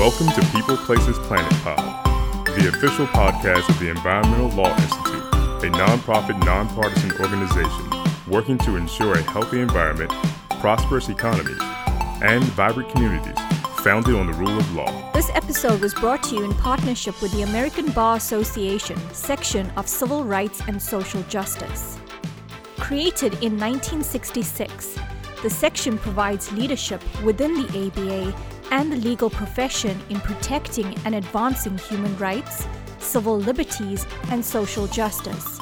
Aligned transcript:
Welcome 0.00 0.28
to 0.28 0.40
People 0.52 0.78
Places 0.78 1.18
Planet 1.18 1.52
Pod, 1.62 2.06
the 2.46 2.70
official 2.70 3.06
podcast 3.08 3.68
of 3.68 3.78
the 3.78 3.90
Environmental 3.90 4.48
Law 4.48 4.74
Institute, 4.74 5.22
a 5.34 5.70
nonprofit, 5.76 6.42
nonpartisan 6.42 7.12
organization 7.20 7.90
working 8.26 8.56
to 8.60 8.76
ensure 8.76 9.12
a 9.12 9.22
healthy 9.24 9.60
environment, 9.60 10.10
prosperous 10.58 11.10
economies, 11.10 11.60
and 12.22 12.42
vibrant 12.44 12.88
communities 12.88 13.38
founded 13.84 14.14
on 14.14 14.26
the 14.26 14.32
rule 14.32 14.56
of 14.56 14.74
law. 14.74 15.12
This 15.12 15.28
episode 15.34 15.82
was 15.82 15.92
brought 15.92 16.22
to 16.22 16.36
you 16.36 16.44
in 16.44 16.54
partnership 16.54 17.20
with 17.20 17.32
the 17.32 17.42
American 17.42 17.90
Bar 17.90 18.16
Association, 18.16 18.96
section 19.12 19.68
of 19.72 19.86
Civil 19.86 20.24
Rights 20.24 20.62
and 20.66 20.80
Social 20.80 21.22
Justice. 21.24 21.98
Created 22.78 23.34
in 23.42 23.60
1966, 23.60 24.98
the 25.42 25.50
section 25.50 25.98
provides 25.98 26.50
leadership 26.52 27.02
within 27.22 27.52
the 27.52 27.86
ABA 27.86 28.59
and 28.70 28.92
the 28.92 28.96
legal 28.96 29.30
profession 29.30 29.98
in 30.08 30.20
protecting 30.20 30.96
and 31.04 31.14
advancing 31.14 31.78
human 31.78 32.16
rights, 32.18 32.66
civil 32.98 33.38
liberties, 33.38 34.06
and 34.30 34.44
social 34.44 34.86
justice. 34.86 35.58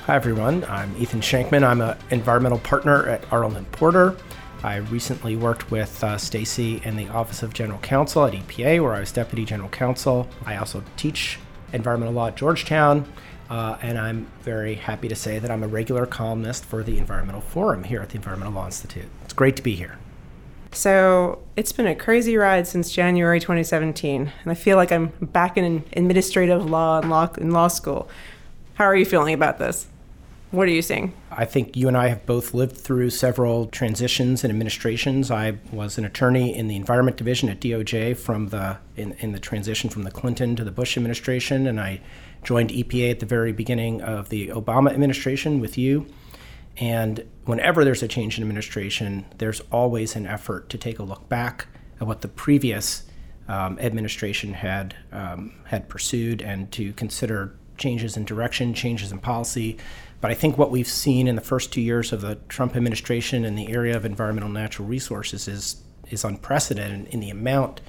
Hi 0.07 0.15
everyone, 0.15 0.65
I'm 0.69 0.95
Ethan 0.97 1.21
Shenkman. 1.21 1.65
I'm 1.65 1.81
an 1.81 1.97
environmental 2.11 2.61
partner 2.61 3.09
at 3.09 3.25
Arnold 3.33 3.57
and 3.57 3.69
Porter. 3.73 4.15
I 4.63 4.77
recently 4.77 5.37
worked 5.37 5.71
with 5.71 6.05
uh, 6.05 6.19
Stacy 6.19 6.83
in 6.85 6.97
the 6.97 7.09
Office 7.09 7.43
of 7.43 7.55
General 7.55 7.79
Counsel 7.79 8.27
at 8.27 8.35
EPA, 8.35 8.83
where 8.83 8.95
I 8.95 9.01
was 9.01 9.11
Deputy 9.11 9.45
General 9.45 9.71
Counsel. 9.71 10.29
I 10.45 10.57
also 10.57 10.85
teach 10.97 11.39
environmental 11.73 12.15
law 12.15 12.29
at 12.29 12.37
Georgetown, 12.37 13.11
uh, 13.49 13.79
and 13.81 13.99
I'm 13.99 14.27
very 14.43 14.75
happy 14.75 15.09
to 15.09 15.15
say 15.15 15.39
that 15.39 15.51
I'm 15.51 15.63
a 15.63 15.69
regular 15.69 16.05
columnist 16.05 16.65
for 16.65 16.83
the 16.83 16.99
Environmental 16.99 17.41
Forum 17.41 17.85
here 17.85 18.03
at 18.03 18.11
the 18.11 18.17
Environmental 18.17 18.53
Law 18.53 18.67
Institute. 18.67 19.07
It's 19.25 19.33
great 19.33 19.57
to 19.57 19.63
be 19.63 19.75
here. 19.75 19.99
So 20.73 21.41
it's 21.57 21.73
been 21.73 21.87
a 21.87 21.95
crazy 21.95 22.37
ride 22.37 22.67
since 22.67 22.93
January 22.93 23.41
2017, 23.41 24.33
and 24.43 24.51
I 24.51 24.55
feel 24.55 24.77
like 24.77 24.93
I'm 24.93 25.09
back 25.21 25.57
in 25.57 25.85
administrative 25.95 26.69
law 26.69 27.01
and 27.01 27.11
law 27.11 27.31
in 27.39 27.51
law 27.51 27.69
school. 27.69 28.09
How 28.75 28.85
are 28.85 28.97
you 28.97 29.05
feeling 29.05 29.35
about 29.35 29.59
this? 29.59 29.87
What 30.51 30.67
are 30.67 30.73
you 30.73 30.83
seeing? 30.83 31.13
I 31.31 31.45
think 31.45 31.77
you 31.77 31.87
and 31.87 31.97
I 31.97 32.09
have 32.09 32.27
both 32.27 32.55
lived 32.55 32.77
through 32.77 33.11
several 33.11 33.67
transitions 33.67 34.43
and 34.43 34.51
administrations. 34.51 35.31
I 35.31 35.59
was 35.71 35.97
an 35.97 36.05
attorney 36.05 36.57
in 36.57 36.67
the 36.67 36.75
Environment 36.75 37.17
Division 37.17 37.49
at 37.49 37.61
DOJ 37.61 38.17
from 38.17 38.49
the 38.49 38.79
in, 38.97 39.13
in 39.21 39.31
the 39.31 39.39
transition 39.39 39.91
from 39.91 40.03
the 40.03 40.11
Clinton 40.11 40.57
to 40.57 40.65
the 40.65 40.73
Bush 40.73 40.97
administration, 40.97 41.69
and 41.69 41.81
I 41.81 42.01
joined 42.43 42.71
EPA 42.71 43.13
at 43.13 43.21
the 43.21 43.27
very 43.27 43.53
beginning 43.53 44.03
of 44.03 44.29
the 44.29 44.49
Obama 44.49 44.91
administration 44.91 45.61
with 45.61 45.79
you. 45.79 46.07
And 46.79 47.25
whenever 47.45 47.85
there's 47.85 48.03
a 48.03 48.09
change 48.09 48.37
in 48.37 48.43
administration, 48.43 49.27
there's 49.39 49.61
always 49.71 50.17
an 50.17 50.27
effort 50.27 50.69
to 50.71 50.79
take 50.79 50.99
a 50.99 51.05
look 51.05 51.29
back 51.29 51.69
at 52.01 52.09
what 52.09 52.23
the 52.23 52.29
previous 52.29 53.05
um, 53.47 53.79
administration 53.79 54.55
had 54.55 54.97
um, 55.13 55.55
had 55.67 55.89
pursued 55.89 56.43
and 56.43 56.73
to 56.73 56.93
consider 56.95 57.55
changes 57.81 58.17
in 58.17 58.25
direction, 58.25 58.73
changes 58.75 59.11
in 59.11 59.19
policy. 59.19 59.77
But 60.21 60.31
I 60.31 60.35
think 60.35 60.57
what 60.57 60.71
we've 60.71 60.87
seen 60.87 61.27
in 61.27 61.35
the 61.35 61.43
first 61.43 61.73
two 61.73 61.81
years 61.81 62.13
of 62.13 62.21
the 62.21 62.37
Trump 62.49 62.77
administration 62.77 63.45
in 63.45 63.57
the 63.57 63.73
area 63.73 63.97
of 63.97 64.05
environmental 64.05 64.51
natural 64.51 64.87
resources 64.87 65.49
is 65.49 65.83
is 66.11 66.25
unprecedented 66.25 67.13
in 67.13 67.21
the 67.21 67.31
amount 67.31 67.81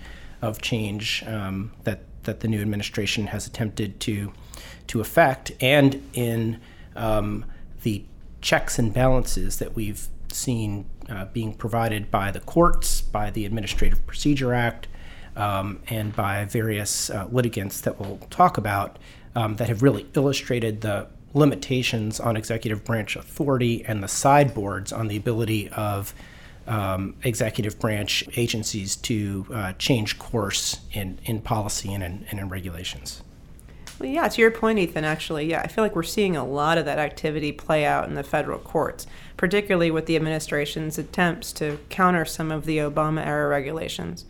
of 0.42 0.62
change 0.62 1.24
um, 1.28 1.72
that 1.84 2.02
that 2.24 2.40
the 2.40 2.48
new 2.48 2.62
administration 2.62 3.28
has 3.28 3.46
attempted 3.46 4.00
to 4.00 4.32
to 4.88 5.02
effect, 5.02 5.52
and 5.60 6.02
in 6.14 6.60
um, 6.96 7.46
the 7.84 8.04
checks 8.42 8.80
and 8.80 8.94
balances 8.94 9.58
that 9.60 9.76
we've 9.76 10.08
seen 10.30 10.86
uh, 11.10 11.26
being 11.26 11.54
provided 11.54 12.10
by 12.10 12.32
the 12.32 12.40
courts, 12.40 13.02
by 13.02 13.30
the 13.30 13.46
Administrative 13.46 14.06
Procedure 14.08 14.54
Act, 14.54 14.88
um, 15.36 15.80
and 15.88 16.16
by 16.16 16.46
various 16.46 17.10
uh, 17.10 17.28
litigants 17.32 17.82
that 17.82 18.00
we'll 18.00 18.18
talk 18.30 18.58
about 18.58 18.98
um, 19.36 19.56
that 19.56 19.70
have 19.70 19.82
really 19.82 20.06
illustrated 20.14 20.82
the 20.82 21.08
limitations 21.34 22.20
on 22.20 22.36
executive 22.36 22.84
branch 22.84 23.16
authority 23.16 23.86
and 23.86 24.04
the 24.04 24.08
sideboards 24.08 24.92
on 24.92 25.08
the 25.08 25.18
ability 25.18 25.70
of 25.70 26.14
um, 26.68 27.16
executive 27.24 27.80
branch 27.80 28.24
agencies 28.36 28.96
to 28.96 29.46
uh, 29.54 29.74
change 29.74 30.20
course 30.20 30.80
in, 30.94 31.18
in 31.26 31.42
policy 31.42 31.94
and 31.94 32.04
in, 32.04 32.26
and 32.30 32.40
in 32.40 32.50
regulations. 32.50 33.24
Well, 34.00 34.10
yeah, 34.10 34.28
to 34.28 34.42
your 34.42 34.52
point, 34.52 34.80
Ethan, 34.80 35.04
actually, 35.04 35.46
yeah, 35.46 35.62
I 35.62 35.68
feel 35.68 35.84
like 35.84 35.96
we're 35.96 36.04
seeing 36.04 36.36
a 36.36 36.46
lot 36.46 36.78
of 36.78 36.86
that 36.86 36.98
activity 36.98 37.52
play 37.52 37.86
out 37.86 38.08
in 38.08 38.16
the 38.16 38.24
federal 38.24 38.60
courts, 38.60 39.06
particularly 39.38 39.92
with 39.92 40.08
the 40.08 40.16
administration's 40.16 40.98
attempts 40.98 41.54
to 41.54 41.78
counter 41.90 42.26
some 42.26 42.52
of 42.52 42.66
the 42.66 42.80
Obama 42.80 43.26
era 43.26 43.48
regulations. 43.48 44.26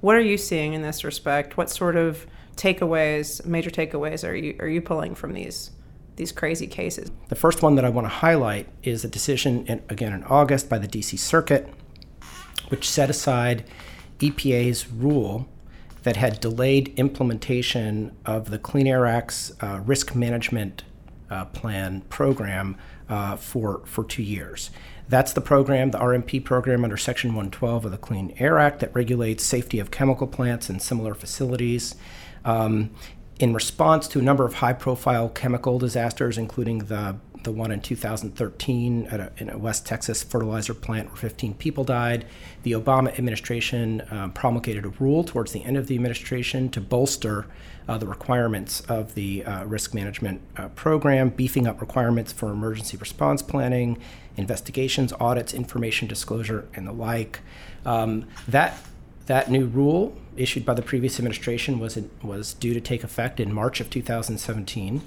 What 0.00 0.16
are 0.16 0.20
you 0.20 0.38
seeing 0.38 0.74
in 0.74 0.82
this 0.82 1.02
respect? 1.02 1.56
What 1.56 1.70
sort 1.70 1.96
of 1.96 2.26
takeaways, 2.56 3.44
major 3.44 3.70
takeaways, 3.70 4.26
are 4.26 4.34
you 4.34 4.56
are 4.60 4.68
you 4.68 4.80
pulling 4.80 5.14
from 5.14 5.32
these 5.32 5.70
these 6.16 6.32
crazy 6.32 6.66
cases. 6.66 7.10
The 7.28 7.34
first 7.34 7.62
one 7.62 7.76
that 7.76 7.84
I 7.84 7.90
want 7.90 8.06
to 8.06 8.08
highlight 8.08 8.68
is 8.82 9.04
a 9.04 9.08
decision, 9.08 9.66
in, 9.66 9.82
again 9.88 10.12
in 10.12 10.24
August, 10.24 10.68
by 10.68 10.78
the 10.78 10.88
DC 10.88 11.18
Circuit, 11.18 11.68
which 12.68 12.88
set 12.88 13.10
aside 13.10 13.64
EPA's 14.18 14.90
rule 14.90 15.46
that 16.02 16.16
had 16.16 16.40
delayed 16.40 16.92
implementation 16.96 18.16
of 18.24 18.50
the 18.50 18.58
Clean 18.58 18.86
Air 18.86 19.06
Act's 19.06 19.52
uh, 19.60 19.80
risk 19.84 20.14
management 20.14 20.84
uh, 21.30 21.44
plan 21.46 22.00
program 22.02 22.76
uh, 23.08 23.36
for, 23.36 23.82
for 23.84 24.04
two 24.04 24.22
years. 24.22 24.70
That's 25.08 25.32
the 25.32 25.40
program, 25.40 25.90
the 25.90 25.98
RMP 25.98 26.42
program 26.42 26.82
under 26.82 26.96
Section 26.96 27.30
112 27.30 27.84
of 27.84 27.90
the 27.90 27.98
Clean 27.98 28.34
Air 28.38 28.58
Act 28.58 28.80
that 28.80 28.94
regulates 28.94 29.44
safety 29.44 29.78
of 29.78 29.90
chemical 29.90 30.26
plants 30.26 30.68
and 30.68 30.80
similar 30.80 31.14
facilities. 31.14 31.94
Um, 32.46 32.90
in 33.38 33.52
response 33.52 34.08
to 34.08 34.18
a 34.18 34.22
number 34.22 34.46
of 34.46 34.54
high 34.54 34.72
profile 34.72 35.28
chemical 35.28 35.78
disasters, 35.78 36.38
including 36.38 36.78
the, 36.78 37.16
the 37.42 37.52
one 37.52 37.70
in 37.70 37.80
2013 37.82 39.06
at 39.08 39.20
a, 39.20 39.32
in 39.36 39.50
a 39.50 39.58
West 39.58 39.84
Texas 39.84 40.22
fertilizer 40.22 40.72
plant 40.72 41.08
where 41.08 41.16
15 41.16 41.52
people 41.54 41.84
died, 41.84 42.24
the 42.62 42.72
Obama 42.72 43.16
administration 43.18 44.02
um, 44.10 44.32
promulgated 44.32 44.86
a 44.86 44.88
rule 44.88 45.22
towards 45.22 45.52
the 45.52 45.62
end 45.64 45.76
of 45.76 45.86
the 45.86 45.94
administration 45.94 46.70
to 46.70 46.80
bolster 46.80 47.46
uh, 47.88 47.98
the 47.98 48.06
requirements 48.06 48.80
of 48.82 49.14
the 49.14 49.44
uh, 49.44 49.64
risk 49.64 49.92
management 49.92 50.40
uh, 50.56 50.68
program, 50.68 51.28
beefing 51.28 51.66
up 51.66 51.80
requirements 51.80 52.32
for 52.32 52.50
emergency 52.50 52.96
response 52.96 53.42
planning, 53.42 53.98
investigations, 54.36 55.12
audits, 55.20 55.52
information 55.52 56.08
disclosure, 56.08 56.66
and 56.74 56.86
the 56.86 56.92
like. 56.92 57.40
Um, 57.84 58.26
that 58.48 58.78
that 59.26 59.50
new 59.50 59.66
rule, 59.66 60.16
issued 60.36 60.64
by 60.64 60.74
the 60.74 60.82
previous 60.82 61.18
administration, 61.18 61.78
was 61.78 61.98
was 62.22 62.54
due 62.54 62.74
to 62.74 62.80
take 62.80 63.04
effect 63.04 63.40
in 63.40 63.52
March 63.52 63.80
of 63.80 63.90
2017. 63.90 65.02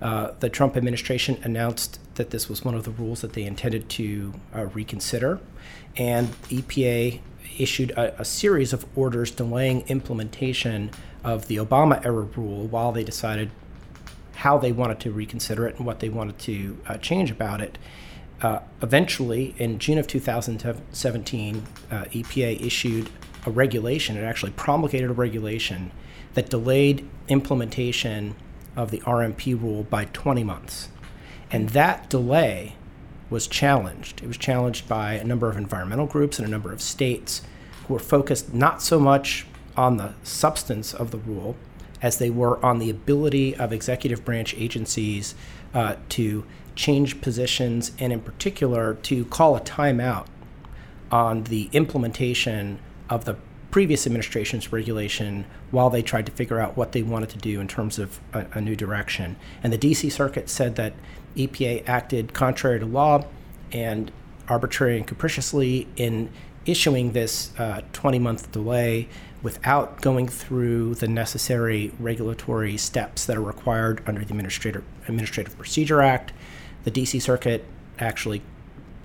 Uh, 0.00 0.32
the 0.40 0.50
Trump 0.50 0.76
administration 0.76 1.38
announced 1.42 1.98
that 2.16 2.30
this 2.30 2.48
was 2.48 2.64
one 2.64 2.74
of 2.74 2.84
the 2.84 2.90
rules 2.90 3.22
that 3.22 3.32
they 3.32 3.44
intended 3.44 3.88
to 3.88 4.34
uh, 4.54 4.66
reconsider, 4.66 5.40
and 5.96 6.28
EPA 6.50 7.20
issued 7.58 7.90
a, 7.92 8.20
a, 8.20 8.24
series 8.24 8.74
of 8.74 8.84
orders 8.94 9.30
delaying 9.30 9.80
implementation 9.88 10.90
of 11.24 11.48
the 11.48 11.56
Obama 11.56 12.04
era 12.04 12.22
rule 12.36 12.66
while 12.66 12.92
they 12.92 13.04
decided 13.04 13.50
how 14.34 14.58
they 14.58 14.72
wanted 14.72 15.00
to 15.00 15.10
reconsider 15.10 15.66
it 15.66 15.76
and 15.76 15.86
what 15.86 16.00
they 16.00 16.10
wanted 16.10 16.38
to 16.38 16.78
uh, 16.86 16.98
change 16.98 17.30
about 17.30 17.62
it. 17.62 17.78
Uh, 18.42 18.60
eventually, 18.82 19.54
in 19.56 19.78
June 19.78 19.96
of 19.96 20.06
2017, 20.06 21.66
uh, 21.90 22.04
EPA 22.04 22.60
issued 22.60 23.08
a 23.46 23.50
regulation, 23.50 24.16
it 24.16 24.24
actually 24.24 24.52
promulgated 24.52 25.08
a 25.08 25.14
regulation 25.14 25.92
that 26.34 26.50
delayed 26.50 27.08
implementation 27.28 28.34
of 28.74 28.90
the 28.90 28.98
RMP 29.00 29.60
rule 29.60 29.84
by 29.84 30.04
20 30.06 30.44
months. 30.44 30.88
And 31.50 31.70
that 31.70 32.10
delay 32.10 32.74
was 33.30 33.46
challenged. 33.46 34.22
It 34.22 34.26
was 34.26 34.36
challenged 34.36 34.88
by 34.88 35.14
a 35.14 35.24
number 35.24 35.48
of 35.48 35.56
environmental 35.56 36.06
groups 36.06 36.38
and 36.38 36.46
a 36.46 36.50
number 36.50 36.72
of 36.72 36.82
states 36.82 37.42
who 37.86 37.94
were 37.94 38.00
focused 38.00 38.52
not 38.52 38.82
so 38.82 39.00
much 39.00 39.46
on 39.76 39.96
the 39.96 40.14
substance 40.22 40.92
of 40.92 41.10
the 41.10 41.18
rule 41.18 41.56
as 42.02 42.18
they 42.18 42.30
were 42.30 42.62
on 42.64 42.78
the 42.78 42.90
ability 42.90 43.56
of 43.56 43.72
executive 43.72 44.24
branch 44.24 44.54
agencies 44.56 45.34
uh, 45.72 45.96
to 46.08 46.44
change 46.74 47.20
positions 47.20 47.92
and, 47.98 48.12
in 48.12 48.20
particular, 48.20 48.94
to 48.94 49.24
call 49.26 49.56
a 49.56 49.60
timeout 49.60 50.26
on 51.10 51.44
the 51.44 51.70
implementation 51.72 52.78
of 53.08 53.24
the 53.24 53.36
previous 53.70 54.06
administration's 54.06 54.72
regulation 54.72 55.44
while 55.70 55.90
they 55.90 56.02
tried 56.02 56.24
to 56.26 56.32
figure 56.32 56.60
out 56.60 56.76
what 56.76 56.92
they 56.92 57.02
wanted 57.02 57.28
to 57.28 57.38
do 57.38 57.60
in 57.60 57.68
terms 57.68 57.98
of 57.98 58.20
a, 58.32 58.46
a, 58.54 58.60
new 58.60 58.74
direction. 58.74 59.36
And 59.62 59.72
the 59.72 59.78
DC 59.78 60.10
Circuit 60.10 60.48
said 60.48 60.76
that 60.76 60.94
EPA 61.36 61.86
acted 61.86 62.32
contrary 62.32 62.80
to 62.80 62.86
law 62.86 63.24
and 63.72 64.10
arbitrary 64.48 64.96
and 64.96 65.06
capriciously 65.06 65.86
in 65.96 66.30
issuing 66.64 67.12
this 67.12 67.52
20 67.92 68.18
uh, 68.18 68.20
month 68.20 68.50
delay 68.52 69.08
without 69.42 70.00
going 70.00 70.26
through 70.26 70.94
the 70.96 71.06
necessary 71.06 71.92
regulatory 72.00 72.76
steps 72.76 73.26
that 73.26 73.36
are 73.36 73.42
required 73.42 74.02
under 74.06 74.24
the 74.24 74.30
Administrative, 74.30 74.84
Administrative 75.06 75.56
Procedure 75.56 76.00
Act. 76.00 76.32
The 76.84 76.90
DC 76.90 77.20
Circuit 77.22 77.64
actually 77.98 78.42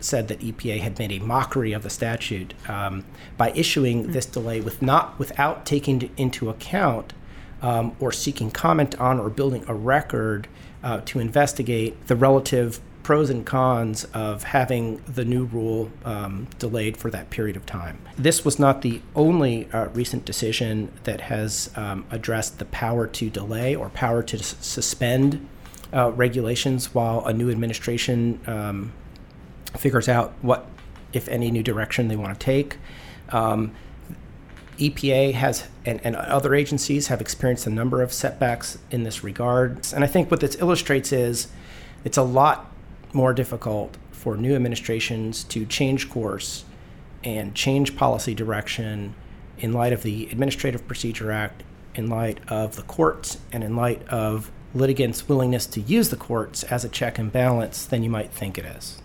said 0.04 0.28
that 0.28 0.40
EPA 0.40 0.80
had 0.80 0.98
made 1.00 1.12
a 1.12 1.20
mockery 1.20 1.74
of 1.74 1.84
the 1.84 1.90
statute 1.90 2.54
um, 2.68 3.06
by 3.38 3.52
issuing 3.52 4.04
mm-hmm. 4.04 4.12
this 4.12 4.26
delay 4.26 4.62
with 4.62 4.82
not 4.82 5.18
without 5.20 5.66
taking 5.66 6.10
into 6.18 6.50
account 6.50 7.14
um, 7.62 7.96
or 8.00 8.12
seeking 8.12 8.52
comment 8.52 9.00
on 9.00 9.20
or 9.20 9.30
building 9.30 9.64
a 9.68 9.74
record 9.74 10.48
uh, 10.84 11.02
to 11.06 11.20
investigate 11.20 12.08
the 12.08 12.16
relative 12.16 12.82
pros 13.04 13.30
and 13.30 13.46
cons 13.46 14.06
of 14.14 14.44
having 14.44 14.98
the 15.08 15.26
new 15.26 15.46
rule 15.46 15.92
um, 16.06 16.48
delayed 16.60 16.96
for 16.96 17.10
that 17.10 17.30
period 17.30 17.56
of 17.56 17.66
time. 17.66 18.00
This 18.18 18.46
was 18.46 18.60
not 18.60 18.82
the 18.82 19.02
only 19.16 19.68
uh, 19.72 19.88
recent 19.90 20.26
decision 20.26 20.92
that 21.04 21.22
has 21.22 21.72
um, 21.76 22.06
addressed 22.12 22.60
the 22.60 22.66
power 22.66 23.08
to 23.08 23.30
delay 23.30 23.76
or 23.76 23.90
power 23.90 24.22
to 24.24 24.38
s- 24.38 24.56
suspend 24.62 25.48
uh, 25.94 26.12
regulations 26.12 26.94
while 26.94 27.26
a 27.26 27.34
new 27.34 27.50
administration 27.50 28.40
um, 28.48 28.94
figures 29.78 30.10
out 30.10 30.34
what, 30.42 30.66
if 31.14 31.28
any, 31.28 31.52
new 31.52 31.64
direction 31.64 32.08
they 32.08 32.16
want 32.16 32.38
to 32.38 32.46
take. 32.46 32.78
Um, 33.30 33.74
EPA 34.78 35.34
has 35.34 35.68
and, 35.86 36.02
and, 36.04 36.16
other 36.16 36.56
agencies 36.56 37.08
have 37.08 37.22
experienced 37.22 37.68
a 37.68 37.70
number 37.70 38.02
of 38.02 38.12
setbacks 38.12 38.80
in 38.90 39.04
this 39.04 39.24
regard. 39.24 39.88
And 39.94 40.04
I 40.04 40.08
think 40.08 40.32
what 40.32 40.40
this 40.40 40.56
illustrates 40.56 41.12
is 41.12 41.50
it's 42.04 42.18
a 42.18 42.24
lot 42.24 42.72
more 43.14 43.34
difficult 43.34 43.98
for 44.12 44.38
new 44.38 44.56
administrations 44.56 45.44
to 45.46 45.66
change 45.66 46.10
course 46.10 46.66
and 47.24 47.54
change 47.54 47.96
policy 47.96 48.34
direction 48.34 49.14
in 49.60 49.74
light 49.74 49.94
of 49.94 50.04
the 50.04 50.28
Administrative 50.32 50.88
Procedure 50.88 51.32
Act, 51.32 51.64
in 51.94 52.08
light 52.08 52.40
of 52.48 52.76
the 52.76 52.82
courts, 52.84 53.38
and 53.52 53.64
in 53.64 53.76
light 53.76 54.08
of 54.08 54.52
litigants' 54.74 55.28
willingness 55.28 55.66
to 55.68 55.82
use 55.82 56.10
the 56.10 56.16
courts 56.16 56.64
as 56.64 56.84
a 56.84 56.90
check 56.90 57.20
and 57.20 57.32
balance 57.32 57.86
than 57.86 58.04
you 58.04 58.10
might 58.10 58.32
think 58.32 58.58
it 58.58 58.66
is. 58.66 59.01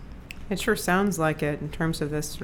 It 0.48 0.60
sure 0.60 0.76
sounds 0.76 1.18
like 1.18 1.42
it 1.42 1.60
in 1.60 1.70
terms 1.70 2.00
of 2.00 2.10
this 2.10 2.38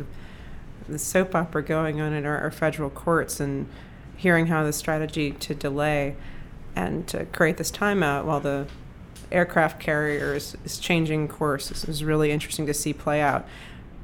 the 0.89 0.99
soap 0.99 1.35
opera 1.35 1.63
going 1.63 2.01
on 2.01 2.13
in 2.13 2.27
our, 2.27 2.39
our 2.39 2.51
federal 2.51 2.91
courts 2.91 3.39
and 3.39 3.69
hearing 4.17 4.49
how 4.49 4.65
the 4.65 4.73
strategy 4.73 5.31
to 5.31 5.55
delay 5.55 6.17
and 6.75 7.07
to 7.09 7.25
create 7.27 7.57
this 7.57 7.71
timeout 7.71 8.25
while 8.25 8.41
the 8.41 8.67
aircraft 9.31 9.81
carrier 9.81 10.35
is, 10.35 10.57
is 10.65 10.79
changing 10.79 11.29
course. 11.29 11.69
This 11.69 11.89
is 11.89 12.05
really 12.05 12.31
interesting 12.31 12.67
to 12.67 12.75
see 12.75 12.93
play 12.93 13.21
out. 13.21 13.47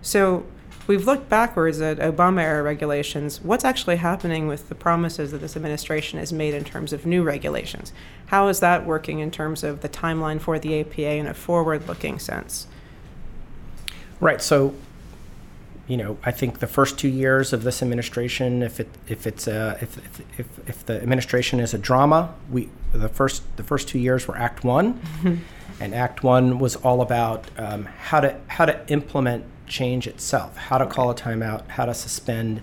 So 0.00 0.46
we've 0.86 1.06
looked 1.06 1.28
backwards 1.28 1.80
at 1.80 1.98
Obama 1.98 2.42
era 2.42 2.62
regulations. 2.62 3.40
What's 3.40 3.64
actually 3.64 3.96
happening 3.96 4.46
with 4.46 4.68
the 4.68 4.74
promises 4.74 5.32
that 5.32 5.38
this 5.38 5.56
administration 5.56 6.18
has 6.18 6.32
made 6.32 6.54
in 6.54 6.64
terms 6.64 6.92
of 6.92 7.04
new 7.04 7.22
regulations? 7.22 7.92
How 8.26 8.48
is 8.48 8.60
that 8.60 8.86
working 8.86 9.18
in 9.18 9.30
terms 9.30 9.64
of 9.64 9.80
the 9.80 9.88
timeline 9.88 10.40
for 10.40 10.58
the 10.58 10.80
APA 10.80 11.10
in 11.10 11.26
a 11.26 11.34
forward 11.34 11.86
looking 11.88 12.18
sense? 12.18 12.66
Right. 14.20 14.42
So, 14.42 14.74
you 15.86 15.96
know, 15.96 16.18
I 16.22 16.32
think 16.32 16.58
the 16.58 16.66
first 16.66 16.98
two 16.98 17.08
years 17.08 17.52
of 17.52 17.62
this 17.62 17.82
administration, 17.82 18.62
if 18.62 18.78
it 18.80 18.88
if 19.06 19.26
it's 19.26 19.46
a, 19.46 19.78
if, 19.80 19.96
if, 19.98 20.40
if, 20.40 20.68
if 20.68 20.86
the 20.86 21.00
administration 21.00 21.60
is 21.60 21.72
a 21.72 21.78
drama, 21.78 22.34
we 22.50 22.68
the 22.92 23.08
first 23.08 23.42
the 23.56 23.62
first 23.62 23.88
two 23.88 23.98
years 23.98 24.28
were 24.28 24.36
Act 24.36 24.64
One, 24.64 24.94
mm-hmm. 24.94 25.36
and 25.80 25.94
Act 25.94 26.22
One 26.22 26.58
was 26.58 26.76
all 26.76 27.00
about 27.00 27.50
um, 27.56 27.86
how 27.86 28.20
to 28.20 28.38
how 28.48 28.66
to 28.66 28.86
implement 28.88 29.44
change 29.66 30.06
itself, 30.06 30.56
how 30.56 30.78
to 30.78 30.86
call 30.86 31.10
a 31.10 31.14
timeout, 31.14 31.68
how 31.68 31.86
to 31.86 31.94
suspend 31.94 32.60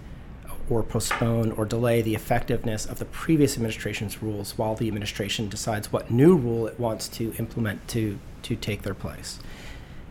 or 0.69 0.83
postpone 0.83 1.51
or 1.51 1.65
delay 1.65 2.01
the 2.01 2.15
effectiveness 2.15 2.85
of 2.85 2.97
the 2.97 3.05
previous 3.05 3.55
administration's 3.55 4.21
rules 4.21 4.57
while 4.57 4.75
the 4.75 4.87
administration 4.87 5.47
decides 5.47 5.91
what 5.91 6.09
new 6.09 6.35
rule 6.35 6.65
it 6.67 6.79
wants 6.79 7.07
to 7.07 7.33
implement 7.37 7.87
to 7.87 8.19
to 8.43 8.55
take 8.55 8.83
their 8.83 8.93
place. 8.93 9.39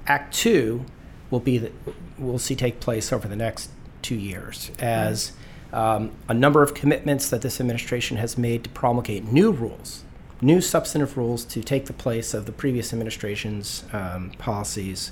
Act 0.07 0.35
Two 0.35 0.85
will 1.35 1.41
be 1.41 1.59
that 1.59 1.73
we'll 2.17 2.39
see 2.39 2.55
take 2.55 2.79
place 2.79 3.13
over 3.13 3.27
the 3.27 3.37
next 3.37 3.71
two 4.03 4.15
years 4.15 4.71
as. 4.79 5.33
Um, 5.73 6.13
a 6.29 6.35
number 6.35 6.63
of 6.63 6.73
commitments 6.73 7.29
that 7.31 7.43
this 7.43 7.61
administration 7.61 8.17
has 8.19 8.39
made 8.39 8.63
to 8.63 8.71
promulgate 8.71 9.25
new 9.33 9.51
rules, 9.51 10.05
new 10.41 10.61
substantive 10.61 11.17
rules 11.17 11.45
to 11.47 11.65
take 11.65 11.87
the 11.87 11.93
place 11.93 12.33
of 12.33 12.47
the 12.47 12.53
previous 12.53 12.93
administration's 12.93 13.83
um, 13.93 14.31
policies 14.39 15.11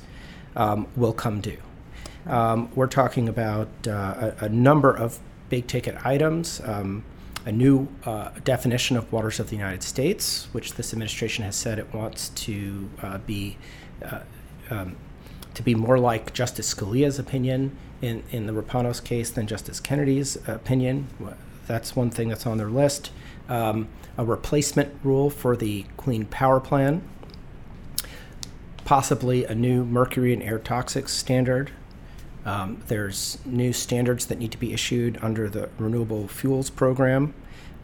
um, 0.55 0.87
will 0.95 1.13
come 1.13 1.41
due. 1.41 1.59
Um, 2.27 2.71
we're 2.77 2.87
talking 2.87 3.29
about 3.29 3.67
uh, 3.89 4.31
a, 4.41 4.45
a, 4.45 4.49
number 4.49 4.97
of 4.97 5.19
big 5.49 5.67
ticket 5.67 5.97
items. 6.07 6.61
Um, 6.65 7.03
a 7.45 7.51
new 7.51 7.89
uh, 8.05 8.31
definition 8.45 8.97
of 8.97 9.13
waters 9.13 9.41
of 9.41 9.51
the 9.51 9.57
United 9.57 9.83
States, 9.83 10.47
which 10.53 10.75
this 10.75 10.93
administration 10.93 11.45
has 11.45 11.57
said 11.57 11.81
it 11.81 11.93
wants 11.93 12.29
to 12.29 12.89
uh, 13.03 13.19
be 13.19 13.59
uh, 14.05 14.21
um, 14.71 14.97
to 15.55 15.63
be 15.63 15.75
more 15.75 15.99
like 15.99 16.33
Justice 16.33 16.73
Scalia's 16.75 17.19
opinion 17.19 17.77
in, 18.01 18.23
in 18.31 18.47
the 18.47 18.53
Rapanos 18.53 19.03
case 19.03 19.31
than 19.31 19.47
Justice 19.47 19.81
Kennedy's 19.81 20.37
opinion. 20.49 21.09
That's 21.67 21.95
one 21.95 22.11
thing 22.11 22.29
that's 22.29 22.47
on 22.47 22.59
their 22.59 22.71
list. 22.71 23.11
Um, 23.49 23.89
a 24.17 24.25
replacement 24.25 24.95
rule 25.03 25.31
for 25.31 25.57
the 25.57 25.87
Clean 25.97 26.25
Power 26.27 26.61
Plan, 26.61 27.03
possibly 28.85 29.45
a 29.45 29.55
new 29.55 29.85
mercury 29.85 30.33
and 30.33 30.43
air 30.43 30.59
toxics 30.59 31.11
standard. 31.11 31.71
Um, 32.45 32.83
there's 32.89 33.39
new 33.45 33.73
standards 33.73 34.27
that 34.27 34.39
need 34.39 34.51
to 34.53 34.59
be 34.59 34.73
issued 34.73 35.19
under 35.23 35.49
the 35.49 35.69
Renewable 35.79 36.27
Fuels 36.29 36.71
Program. 36.71 37.35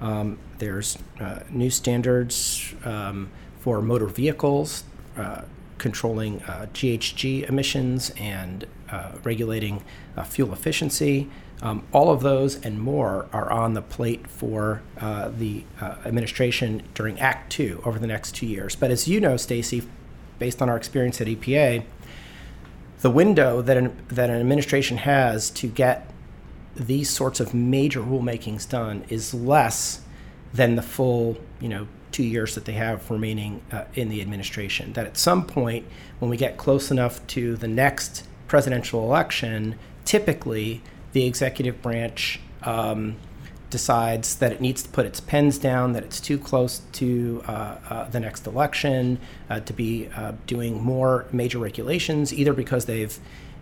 Um, 0.00 0.38
there's 0.59 0.99
uh, 1.21 1.41
new 1.50 1.71
standards 1.71 2.75
um, 2.85 3.31
for 3.61 3.81
motor 3.81 4.06
vehicles, 4.06 4.85
uh, 5.17 5.43
controlling 5.78 6.42
uh, 6.42 6.66
GHG 6.72 7.48
emissions 7.48 8.10
and 8.19 8.66
uh, 8.90 9.12
regulating 9.22 9.82
uh, 10.16 10.25
fuel 10.25 10.52
efficiency. 10.52 11.28
Um, 11.60 11.84
all 11.92 12.10
of 12.10 12.20
those 12.20 12.60
and 12.64 12.80
more 12.80 13.26
are 13.32 13.50
on 13.50 13.75
the 13.75 13.82
plate 13.82 14.28
for 14.28 14.82
uh, 15.00 15.30
the 15.30 15.64
uh, 15.80 15.96
administration 16.04 16.82
during 16.94 17.19
Act 17.19 17.50
Two 17.50 17.82
over 17.84 17.98
the 17.98 18.06
next 18.06 18.36
two 18.36 18.46
years. 18.46 18.76
But 18.76 18.90
as 18.90 19.08
you 19.08 19.20
know, 19.20 19.36
Stacy, 19.36 19.82
based 20.38 20.62
on 20.62 20.69
our 20.69 20.76
experience 20.76 21.20
at 21.20 21.26
EPA, 21.26 21.84
the 23.00 23.10
window 23.10 23.60
that 23.62 23.76
an, 23.76 23.96
that 24.08 24.30
an 24.30 24.36
administration 24.36 24.98
has 24.98 25.50
to 25.50 25.69
get 25.69 26.10
these 26.76 27.10
sorts 27.10 27.40
of 27.40 27.54
major 27.54 28.00
rulemakings 28.00 28.69
done 28.69 29.04
is 29.08 29.34
less 29.34 30.02
than 30.52 30.76
the 30.76 30.82
full, 30.82 31.37
you 31.61 31.68
know, 31.68 31.88
two 32.12 32.25
years 32.25 32.55
that 32.55 32.65
they 32.65 32.73
have 32.73 33.11
remaining 33.11 33.62
uh, 33.73 33.85
in 33.95 34.09
the 34.09 34.21
administration. 34.21 34.93
That 34.93 35.07
at 35.07 35.17
some 35.17 35.47
point, 35.47 35.87
when 36.19 36.31
we 36.31 36.37
get 36.37 36.57
close 36.57 36.91
enough 36.91 37.27
to 37.29 37.57
the 37.57 37.69
next 37.69 38.27
presidential 38.47 39.03
election, 39.03 39.79
typically 40.05 40.83
the 41.12 41.27
executive 41.27 41.81
branch 41.83 42.41
um, 42.62 43.17
decides 43.71 44.37
that 44.37 44.53
it 44.53 44.61
needs 44.61 44.83
to 44.83 44.88
put 44.88 45.05
its 45.05 45.21
pens 45.21 45.59
down, 45.59 45.93
that 45.93 46.03
it's 46.03 46.21
too 46.21 46.38
close 46.38 46.81
to 46.93 47.43
uh, 47.47 47.77
uh, 47.91 48.09
the 48.09 48.21
next 48.21 48.47
election 48.47 49.19
uh, 49.50 49.61
to 49.61 49.73
be 49.73 50.09
uh, 50.17 50.33
doing 50.47 50.83
more 50.83 51.27
major 51.33 51.59
regulations, 51.59 52.33
either 52.33 52.53
because 52.53 52.87
they've 52.87 53.19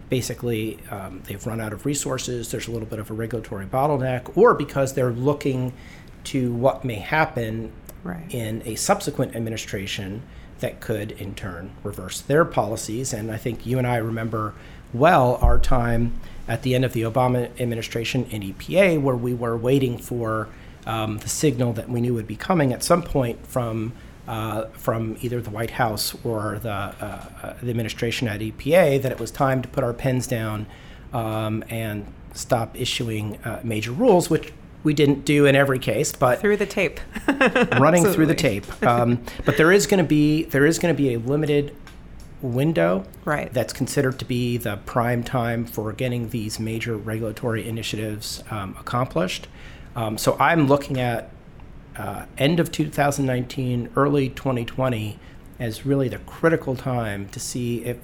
basically 0.08 0.78
um, 0.90 1.20
they've 1.26 1.44
run 1.46 1.60
out 1.60 1.72
of 1.72 1.84
resources, 1.84 2.50
there's 2.52 2.68
a 2.68 2.70
little 2.70 2.86
bit 2.86 3.00
of 3.00 3.10
a 3.10 3.14
regulatory 3.14 3.66
bottleneck, 3.66 4.36
or 4.36 4.54
because 4.54 4.94
they're 4.94 5.10
looking 5.10 5.72
to 6.22 6.52
what 6.54 6.84
may 6.84 6.94
happen 6.96 7.72
right. 8.06 8.32
in 8.32 8.62
a 8.64 8.74
subsequent 8.76 9.34
administration 9.36 10.22
that 10.60 10.80
could 10.80 11.12
in 11.12 11.34
turn 11.34 11.70
reverse 11.82 12.20
their 12.20 12.44
policies. 12.44 13.12
And 13.12 13.30
I 13.30 13.36
think 13.36 13.66
you 13.66 13.78
and 13.78 13.86
I 13.86 13.96
remember 13.96 14.54
well 14.92 15.36
our 15.42 15.58
time 15.58 16.18
at 16.48 16.62
the 16.62 16.74
end 16.74 16.84
of 16.84 16.92
the 16.92 17.02
Obama 17.02 17.50
administration 17.60 18.24
in 18.30 18.42
EPA, 18.42 19.00
where 19.00 19.16
we 19.16 19.34
were 19.34 19.56
waiting 19.56 19.98
for 19.98 20.48
um, 20.86 21.18
the 21.18 21.28
signal 21.28 21.72
that 21.74 21.88
we 21.88 22.00
knew 22.00 22.14
would 22.14 22.26
be 22.26 22.36
coming 22.36 22.72
at 22.72 22.82
some 22.82 23.02
point 23.02 23.44
from 23.46 23.92
uh, 24.28 24.66
from 24.72 25.16
either 25.20 25.40
the 25.40 25.50
White 25.50 25.70
House 25.70 26.16
or 26.24 26.58
the, 26.58 26.68
uh, 26.68 27.28
uh, 27.42 27.54
the 27.62 27.70
administration 27.70 28.26
at 28.26 28.40
EPA 28.40 29.00
that 29.02 29.12
it 29.12 29.20
was 29.20 29.30
time 29.30 29.62
to 29.62 29.68
put 29.68 29.84
our 29.84 29.92
pens 29.92 30.26
down 30.26 30.66
um, 31.12 31.62
and 31.70 32.04
stop 32.34 32.78
issuing 32.78 33.36
uh, 33.44 33.60
major 33.62 33.92
rules, 33.92 34.28
which 34.28 34.52
we 34.86 34.94
didn't 34.94 35.24
do 35.24 35.46
in 35.46 35.56
every 35.56 35.80
case, 35.80 36.12
but 36.12 36.38
through 36.38 36.56
the 36.56 36.64
tape, 36.64 37.00
running 37.80 38.04
through 38.04 38.26
the 38.26 38.36
tape. 38.36 38.64
Um, 38.84 39.20
but 39.44 39.56
there 39.56 39.72
is 39.72 39.84
going 39.84 39.98
to 39.98 40.08
be 40.08 40.44
there 40.44 40.64
is 40.64 40.78
going 40.78 40.94
to 40.94 40.96
be 40.96 41.14
a 41.14 41.18
limited 41.18 41.74
window 42.40 43.04
right. 43.24 43.52
that's 43.52 43.72
considered 43.72 44.16
to 44.20 44.24
be 44.24 44.56
the 44.56 44.76
prime 44.86 45.24
time 45.24 45.66
for 45.66 45.92
getting 45.92 46.28
these 46.28 46.60
major 46.60 46.96
regulatory 46.96 47.68
initiatives 47.68 48.44
um, 48.48 48.76
accomplished. 48.78 49.48
Um, 49.96 50.16
so 50.18 50.36
I'm 50.38 50.68
looking 50.68 51.00
at 51.00 51.30
uh, 51.96 52.26
end 52.38 52.60
of 52.60 52.70
2019, 52.70 53.90
early 53.96 54.28
2020 54.28 55.18
as 55.58 55.84
really 55.84 56.08
the 56.08 56.18
critical 56.18 56.76
time 56.76 57.28
to 57.30 57.40
see 57.40 57.84
if 57.84 57.96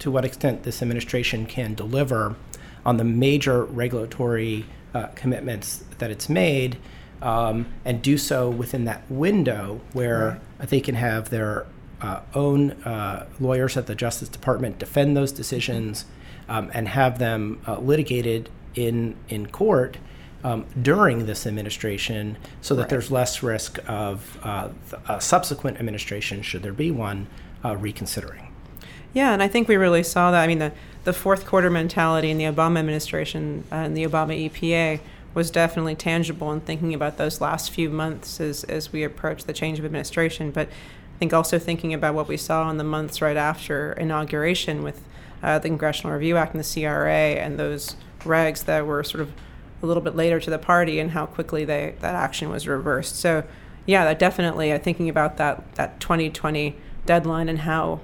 to 0.00 0.10
what 0.10 0.26
extent 0.26 0.64
this 0.64 0.82
administration 0.82 1.46
can 1.46 1.72
deliver 1.72 2.36
on 2.84 2.98
the 2.98 3.04
major 3.04 3.64
regulatory 3.64 4.66
uh, 4.96 5.08
commitments 5.14 5.84
that 5.98 6.10
it's 6.10 6.28
made, 6.28 6.78
um, 7.20 7.66
and 7.84 8.02
do 8.02 8.16
so 8.16 8.48
within 8.48 8.84
that 8.84 9.02
window 9.10 9.80
where 9.92 10.40
right. 10.58 10.68
they 10.68 10.80
can 10.80 10.94
have 10.94 11.28
their 11.30 11.66
uh, 12.00 12.20
own 12.34 12.72
uh, 12.82 13.26
lawyers 13.40 13.76
at 13.76 13.86
the 13.86 13.94
Justice 13.94 14.28
Department 14.28 14.78
defend 14.78 15.16
those 15.16 15.32
decisions 15.32 16.06
um, 16.48 16.70
and 16.72 16.88
have 16.88 17.18
them 17.18 17.60
uh, 17.66 17.78
litigated 17.78 18.48
in 18.74 19.16
in 19.28 19.46
court 19.46 19.96
um, 20.44 20.64
during 20.80 21.26
this 21.26 21.46
administration, 21.46 22.36
so 22.60 22.74
that 22.74 22.82
right. 22.82 22.90
there's 22.90 23.10
less 23.10 23.42
risk 23.42 23.78
of 23.88 24.38
uh, 24.42 24.68
a 25.08 25.20
subsequent 25.20 25.78
administration, 25.78 26.42
should 26.42 26.62
there 26.62 26.72
be 26.72 26.90
one, 26.90 27.26
uh, 27.64 27.76
reconsidering. 27.76 28.52
Yeah, 29.12 29.32
and 29.32 29.42
I 29.42 29.48
think 29.48 29.66
we 29.66 29.76
really 29.76 30.02
saw 30.02 30.30
that. 30.30 30.42
I 30.42 30.46
mean, 30.46 30.58
the 30.58 30.72
the 31.06 31.12
fourth 31.12 31.46
quarter 31.46 31.70
mentality 31.70 32.32
in 32.32 32.36
the 32.36 32.44
Obama 32.44 32.80
administration 32.80 33.62
and 33.70 33.96
the 33.96 34.04
Obama 34.04 34.50
EPA 34.50 34.98
was 35.34 35.52
definitely 35.52 35.94
tangible 35.94 36.50
in 36.50 36.60
thinking 36.60 36.92
about 36.92 37.16
those 37.16 37.40
last 37.40 37.70
few 37.70 37.88
months 37.88 38.40
as, 38.40 38.64
as 38.64 38.92
we 38.92 39.04
approach 39.04 39.44
the 39.44 39.52
change 39.52 39.78
of 39.78 39.84
administration. 39.84 40.50
But 40.50 40.66
I 40.66 41.18
think 41.20 41.32
also 41.32 41.60
thinking 41.60 41.94
about 41.94 42.14
what 42.14 42.26
we 42.26 42.36
saw 42.36 42.68
in 42.70 42.76
the 42.76 42.82
months 42.82 43.22
right 43.22 43.36
after 43.36 43.92
inauguration 43.92 44.82
with 44.82 45.00
uh, 45.44 45.60
the 45.60 45.68
Congressional 45.68 46.12
Review 46.12 46.38
Act 46.38 46.54
and 46.56 46.64
the 46.64 46.82
CRA 46.82 47.36
and 47.38 47.56
those 47.56 47.94
regs 48.22 48.64
that 48.64 48.84
were 48.84 49.04
sort 49.04 49.20
of 49.20 49.32
a 49.84 49.86
little 49.86 50.02
bit 50.02 50.16
later 50.16 50.40
to 50.40 50.50
the 50.50 50.58
party 50.58 50.98
and 50.98 51.12
how 51.12 51.24
quickly 51.24 51.64
they 51.64 51.94
that 52.00 52.16
action 52.16 52.50
was 52.50 52.66
reversed. 52.66 53.14
So, 53.14 53.44
yeah, 53.86 54.02
that 54.06 54.18
definitely 54.18 54.72
uh, 54.72 54.80
thinking 54.80 55.08
about 55.08 55.36
that 55.36 55.72
that 55.76 56.00
2020 56.00 56.74
deadline 57.04 57.48
and 57.48 57.60
how 57.60 58.00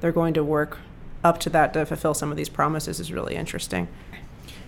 they're 0.00 0.10
going 0.10 0.32
to 0.32 0.42
work 0.42 0.78
up 1.26 1.38
to 1.40 1.50
that 1.50 1.72
to 1.74 1.84
fulfill 1.84 2.14
some 2.14 2.30
of 2.30 2.36
these 2.36 2.48
promises 2.48 3.00
is 3.00 3.12
really 3.12 3.34
interesting. 3.34 3.88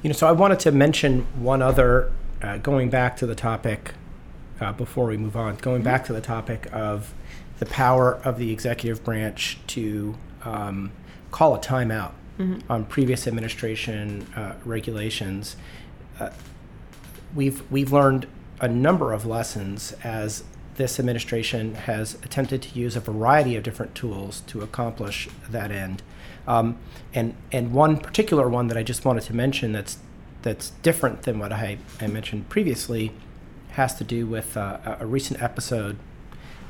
You 0.02 0.10
know, 0.10 0.14
so 0.14 0.26
I 0.26 0.32
wanted 0.32 0.60
to 0.60 0.72
mention 0.72 1.26
one 1.40 1.62
other, 1.62 2.12
uh, 2.42 2.58
going 2.58 2.90
back 2.90 3.16
to 3.18 3.26
the 3.26 3.34
topic 3.34 3.94
uh, 4.60 4.72
before 4.72 5.06
we 5.06 5.16
move 5.16 5.36
on, 5.36 5.56
going 5.56 5.82
back 5.82 6.04
to 6.06 6.12
the 6.12 6.20
topic 6.20 6.68
of 6.72 7.14
the 7.58 7.66
power 7.66 8.14
of 8.24 8.38
the 8.38 8.52
executive 8.52 9.02
branch 9.04 9.58
to 9.68 10.16
um, 10.44 10.92
call 11.30 11.54
a 11.54 11.58
timeout 11.58 12.12
mm-hmm. 12.38 12.60
on 12.70 12.84
previous 12.84 13.26
administration 13.26 14.26
uh, 14.36 14.54
regulations. 14.64 15.56
Uh, 16.18 16.30
we've 17.34 17.68
we've 17.70 17.92
learned 17.92 18.26
a 18.60 18.68
number 18.68 19.12
of 19.12 19.26
lessons 19.26 19.94
as 20.02 20.44
this 20.78 20.98
administration 20.98 21.74
has 21.74 22.14
attempted 22.22 22.62
to 22.62 22.78
use 22.78 22.96
a 22.96 23.00
variety 23.00 23.56
of 23.56 23.62
different 23.64 23.94
tools 23.94 24.42
to 24.46 24.62
accomplish 24.62 25.28
that 25.50 25.70
end. 25.70 26.02
Um, 26.46 26.78
and 27.12 27.34
and 27.52 27.72
one 27.72 27.98
particular 27.98 28.48
one 28.48 28.68
that 28.68 28.78
I 28.78 28.82
just 28.82 29.04
wanted 29.04 29.24
to 29.24 29.34
mention 29.34 29.72
that's 29.72 29.98
that's 30.42 30.70
different 30.82 31.22
than 31.22 31.38
what 31.38 31.52
I, 31.52 31.78
I 32.00 32.06
mentioned 32.06 32.48
previously 32.48 33.12
has 33.70 33.94
to 33.96 34.04
do 34.04 34.26
with 34.26 34.56
uh, 34.56 34.96
a 35.00 35.06
recent 35.06 35.42
episode 35.42 35.98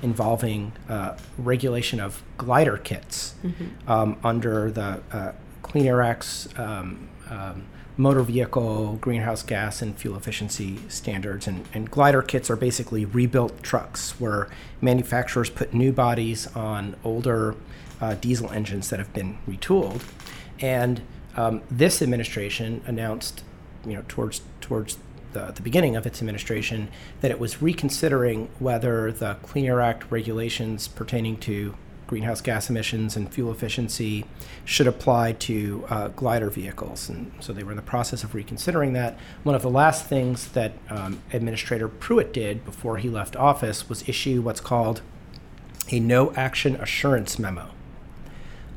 involving 0.01 0.73
uh, 0.89 1.17
regulation 1.37 2.01
of 2.01 2.23
glider 2.39 2.79
kits 2.79 3.35
mm-hmm. 3.45 3.91
um, 3.91 4.17
under 4.25 4.71
the 4.71 5.03
uh, 5.13 5.33
Clean 5.63 5.87
Air 5.87 6.01
Act's 6.03 6.49
um, 6.57 7.09
um, 7.29 7.67
motor 7.99 8.23
vehicle 8.23 8.97
greenhouse 9.01 9.43
gas 9.43 9.83
and 9.83 9.99
fuel 9.99 10.17
efficiency 10.17 10.79
standards. 10.89 11.47
And, 11.47 11.67
and, 11.75 11.91
glider 11.91 12.23
kits 12.23 12.49
are 12.49 12.57
basically 12.57 13.05
rebuilt 13.05 13.63
trucks 13.63 14.19
where 14.21 14.49
manufacturers 14.81 15.51
put 15.51 15.75
new 15.75 15.93
bodies 15.93 16.47
on 16.57 16.97
older 17.05 17.57
uh, 18.01 18.15
diesel 18.15 18.51
engines 18.53 18.89
that 18.91 19.01
have 19.01 19.13
been 19.13 19.37
retooled. 19.49 20.03
And 20.61 21.03
um, 21.37 21.63
this 21.71 22.01
administration 22.01 22.83
announced, 22.87 23.43
you 23.85 23.95
know, 23.95 24.05
towards 24.09 24.43
towards 24.61 24.99
the, 25.33 25.53
the 25.53 25.63
beginning 25.63 25.97
of 25.97 26.07
its 26.07 26.21
administration, 26.21 26.89
that 27.21 27.31
it 27.33 27.41
was 27.41 27.61
reconsidering 27.61 28.49
whether 28.61 29.11
the 29.11 29.35
Clean 29.43 29.67
Air 29.67 29.81
Act 29.81 30.11
regulations 30.11 30.87
pertaining 30.89 31.37
to 31.39 31.75
greenhouse 32.09 32.41
gas 32.41 32.69
emissions 32.69 33.17
and 33.17 33.33
fuel 33.33 33.53
efficiency 33.53 34.25
should 34.65 34.89
apply 34.89 35.33
to 35.35 35.87
uh, 35.89 36.09
glider 36.09 36.51
vehicles. 36.51 37.09
And 37.09 37.31
so 37.39 37.53
they 37.53 37.63
were 37.63 37.71
in 37.71 37.77
the 37.77 37.83
process 37.83 38.25
of 38.25 38.35
reconsidering 38.35 38.95
that. 38.95 39.17
One 39.45 39.55
of 39.55 39.63
the 39.63 39.71
last 39.71 40.07
things 40.07 40.49
that 40.49 40.73
um, 40.91 41.23
Administrator 41.33 41.87
Pruitt 41.87 42.33
did 42.33 42.65
before 42.65 42.97
he 42.97 43.09
left 43.09 43.37
office 43.37 43.89
was 43.89 44.09
issue 44.09 44.43
what's 44.43 44.61
called 44.61 45.03
a 45.91 46.01
no 46.01 46.33
action 46.33 46.75
assurance 46.75 47.39
memo 47.39 47.71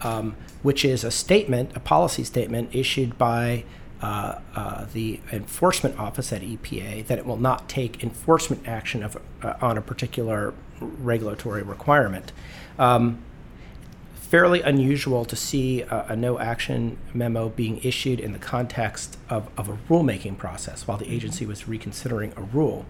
um, 0.03 0.35
which 0.61 0.83
is 0.85 1.03
a 1.03 1.11
statement, 1.11 1.71
a 1.75 1.79
policy 1.79 2.23
statement 2.23 2.69
issued 2.73 3.17
by 3.17 3.63
uh, 4.01 4.39
uh, 4.55 4.85
the 4.93 5.19
enforcement 5.31 5.97
office 5.99 6.33
at 6.33 6.41
EPA 6.41 7.05
that 7.07 7.19
it 7.19 7.25
will 7.25 7.37
not 7.37 7.69
take 7.69 8.03
enforcement 8.03 8.67
action 8.67 9.03
of, 9.03 9.17
uh, 9.43 9.53
on 9.61 9.77
a 9.77 9.81
particular 9.81 10.53
regulatory 10.81 11.63
requirement. 11.63 12.31
Um, 12.77 13.21
fairly 14.31 14.61
unusual 14.61 15.25
to 15.25 15.35
see 15.35 15.81
a, 15.81 16.05
a, 16.09 16.15
no 16.15 16.39
action 16.39 16.97
memo 17.13 17.49
being 17.49 17.81
issued 17.83 18.17
in 18.17 18.31
the 18.31 18.39
context 18.39 19.17
of, 19.29 19.49
of 19.57 19.67
a 19.67 19.77
rulemaking 19.89 20.37
process 20.37 20.87
while 20.87 20.97
the 20.97 21.11
agency 21.11 21.45
was 21.45 21.67
reconsidering 21.67 22.31
a 22.37 22.41
rule. 22.41 22.85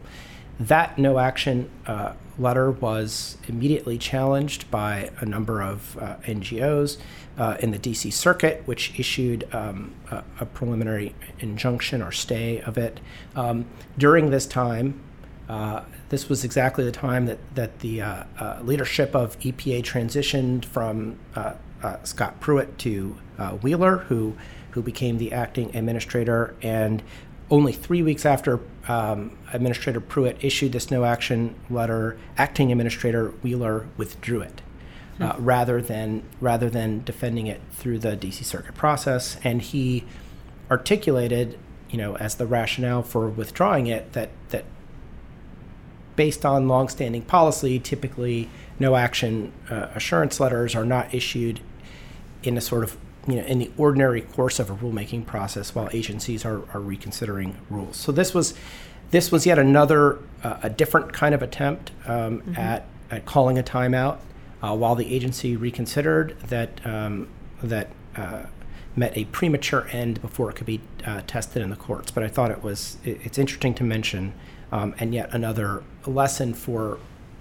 That 0.60 1.00
no 1.00 1.18
action 1.18 1.72
uh, 1.88 2.14
letter 2.38 2.70
was 2.70 3.38
immediately 3.48 3.98
challenged 3.98 4.70
by 4.70 5.10
a 5.20 5.26
number 5.26 5.64
of 5.64 5.98
uh, 5.98 6.18
NGOs 6.18 6.98
uh, 7.40 7.58
in 7.60 7.72
the 7.72 7.80
DC 7.80 8.14
Circuit, 8.14 8.62
which 8.66 9.00
issued 9.00 9.48
um, 9.52 9.96
a, 10.12 10.24
a, 10.42 10.46
preliminary 10.46 11.16
injunction 11.40 12.04
or 12.04 12.12
stay 12.12 12.62
of 12.62 12.78
it. 12.78 13.00
Um, 13.36 13.66
during 13.98 14.30
this 14.30 14.46
time, 14.46 15.02
uh, 15.50 15.84
this 16.10 16.30
was 16.30 16.44
exactly 16.44 16.84
the 16.84 16.92
time 16.92 17.26
that, 17.26 17.40
that 17.56 17.80
the 17.80 18.02
uh, 18.02 18.24
uh, 18.40 18.60
leadership 18.64 19.16
of 19.16 19.38
EPA 19.40 19.84
transitioned 19.84 20.66
from 20.66 21.18
Scott 22.04 22.40
Pruitt 22.40 22.78
to 22.80 23.18
Wheeler, 23.62 23.98
who, 23.98 24.36
who 24.72 24.82
became 24.82 25.18
the 25.18 25.34
acting 25.34 25.76
administrator. 25.76 26.56
And 26.62 27.04
only 27.50 27.74
three 27.74 28.02
weeks 28.02 28.26
after 28.26 28.62
um, 28.88 29.38
Administrator 29.52 30.00
Pruitt 30.00 30.38
issued 30.42 30.72
this 30.72 30.90
no 30.90 31.04
action 31.04 31.56
letter, 31.70 32.18
acting 32.38 32.72
administrator 32.72 33.30
Wheeler 33.44 33.88
withdrew 33.98 34.42
it. 34.42 34.62
Uh, 35.20 35.34
hmm. 35.34 35.46
rather 35.46 35.82
than 35.82 36.24
rather 36.40 36.70
than 36.70 37.04
defending 37.04 37.46
it 37.46 37.62
through 37.74 38.00
the 38.00 38.16
DC 38.18 38.44
Circuit 38.44 38.74
process, 38.74 39.38
and 39.44 39.62
he 39.62 40.04
articulated, 40.72 41.60
you 41.90 41.98
know, 41.98 42.16
as 42.16 42.36
the 42.36 42.48
rationale 42.48 43.04
for 43.04 43.28
withdrawing 43.28 43.88
it 43.88 44.14
that 44.14 44.30
that 44.50 44.64
based 46.15 46.46
on 46.46 46.68
longstanding 46.68 47.24
policy, 47.24 47.80
typically 47.80 48.50
no 48.80 48.96
action 48.96 49.51
uh, 49.70 49.88
assurance 49.96 50.39
letters 50.39 50.75
are 50.75 50.86
not 50.86 51.13
issued 51.13 51.60
in 52.44 52.58
a 52.58 52.62
sort 52.62 52.84
of 52.84 52.98
you 53.27 53.36
know, 53.36 53.44
in 53.44 53.60
the 53.60 53.72
ordinary 53.77 54.22
course 54.22 54.60
of 54.60 54.70
a 54.70 54.75
rulemaking 54.75 55.25
process 55.25 55.75
while 55.75 55.89
agencies 55.94 56.44
are, 56.44 56.63
are 56.74 56.80
reconsidering 56.80 57.56
rules. 57.70 57.98
So 57.98 58.12
this 58.12 58.34
was 58.34 58.53
this 59.12 59.32
was 59.32 59.46
yet 59.46 59.60
another 59.60 60.20
uh, 60.44 60.58
a 60.63 60.70
different 60.70 61.13
kind 61.13 61.36
of 61.36 61.41
attempt 61.41 61.91
um, 62.06 62.41
mm-hmm. 62.41 62.56
at, 62.56 62.86
at 63.12 63.25
calling 63.25 63.60
a 63.60 63.63
timeout 63.63 64.20
uh, 64.63 64.75
while 64.75 64.96
the 64.96 65.13
agency 65.13 65.56
reconsidered 65.56 66.39
that 66.48 66.86
um, 66.86 67.27
that 67.62 67.89
uh, 68.15 68.44
met 68.96 69.15
a 69.15 69.25
premature 69.25 69.88
end 69.91 70.22
before 70.22 70.50
it 70.50 70.56
could 70.56 70.65
be 70.65 70.82
uh, 71.06 71.22
tested 71.27 71.62
in 71.62 71.70
the 71.70 71.75
courts. 71.75 72.12
But 72.12 72.24
I 72.24 72.27
thought 72.27 72.51
it 72.51 72.63
was 72.63 72.98
it, 73.03 73.20
it's 73.24 73.38
interesting 73.38 73.74
to 73.75 73.84
mention 73.84 74.34
um, 74.72 74.96
and 75.00 75.13
yet 75.13 75.30
another 75.34 75.84
lesson 76.06 76.54
for 76.54 77.00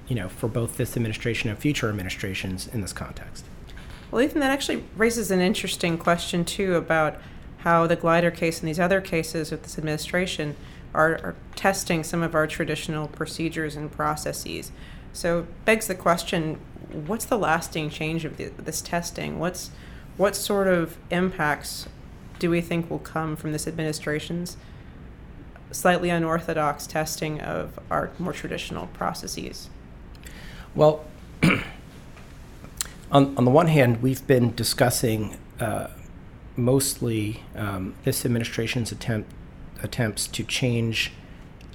you 0.08 0.16
know 0.16 0.28
for 0.28 0.48
both 0.48 0.76
this 0.76 0.96
administration 0.96 1.50
and 1.50 1.58
future 1.58 1.88
administrations 1.88 2.68
in 2.68 2.80
this 2.80 2.92
context. 2.92 3.44
Well, 4.10 4.22
Ethan, 4.22 4.40
that 4.40 4.50
actually 4.50 4.82
raises 4.96 5.30
an 5.30 5.40
interesting 5.40 5.96
question, 5.96 6.44
too, 6.44 6.74
about 6.74 7.20
how 7.58 7.86
the 7.86 7.94
glider 7.94 8.30
case 8.30 8.58
and 8.58 8.68
these 8.68 8.80
other 8.80 9.00
cases 9.00 9.50
with 9.52 9.62
this 9.62 9.78
administration 9.78 10.56
are, 10.92 11.12
are 11.22 11.36
testing 11.54 12.02
some 12.02 12.22
of 12.22 12.34
our 12.34 12.48
traditional 12.48 13.06
procedures 13.06 13.76
and 13.76 13.92
processes. 13.92 14.72
So, 15.12 15.46
begs 15.64 15.86
the 15.86 15.94
question 15.94 16.58
what's 17.06 17.24
the 17.24 17.38
lasting 17.38 17.90
change 17.90 18.24
of 18.24 18.36
the, 18.36 18.46
this 18.46 18.80
testing? 18.80 19.38
What's, 19.38 19.70
what 20.16 20.34
sort 20.34 20.66
of 20.66 20.96
impacts 21.10 21.88
do 22.40 22.50
we 22.50 22.60
think 22.60 22.90
will 22.90 22.98
come 22.98 23.36
from 23.36 23.52
this 23.52 23.68
administration's 23.68 24.56
slightly 25.72 26.10
unorthodox 26.10 26.86
testing 26.86 27.40
of 27.40 27.78
our 27.90 28.10
more 28.18 28.32
traditional 28.32 28.86
processes? 28.88 29.70
Well, 30.74 31.04
on, 31.42 33.36
on 33.36 33.44
the 33.44 33.50
one 33.50 33.66
hand, 33.66 34.02
we've 34.02 34.26
been 34.26 34.54
discussing 34.54 35.36
uh, 35.58 35.88
mostly 36.56 37.42
um, 37.56 37.94
this 38.04 38.24
administration's 38.24 38.92
attempt 38.92 39.32
attempts 39.82 40.26
to 40.26 40.44
change 40.44 41.10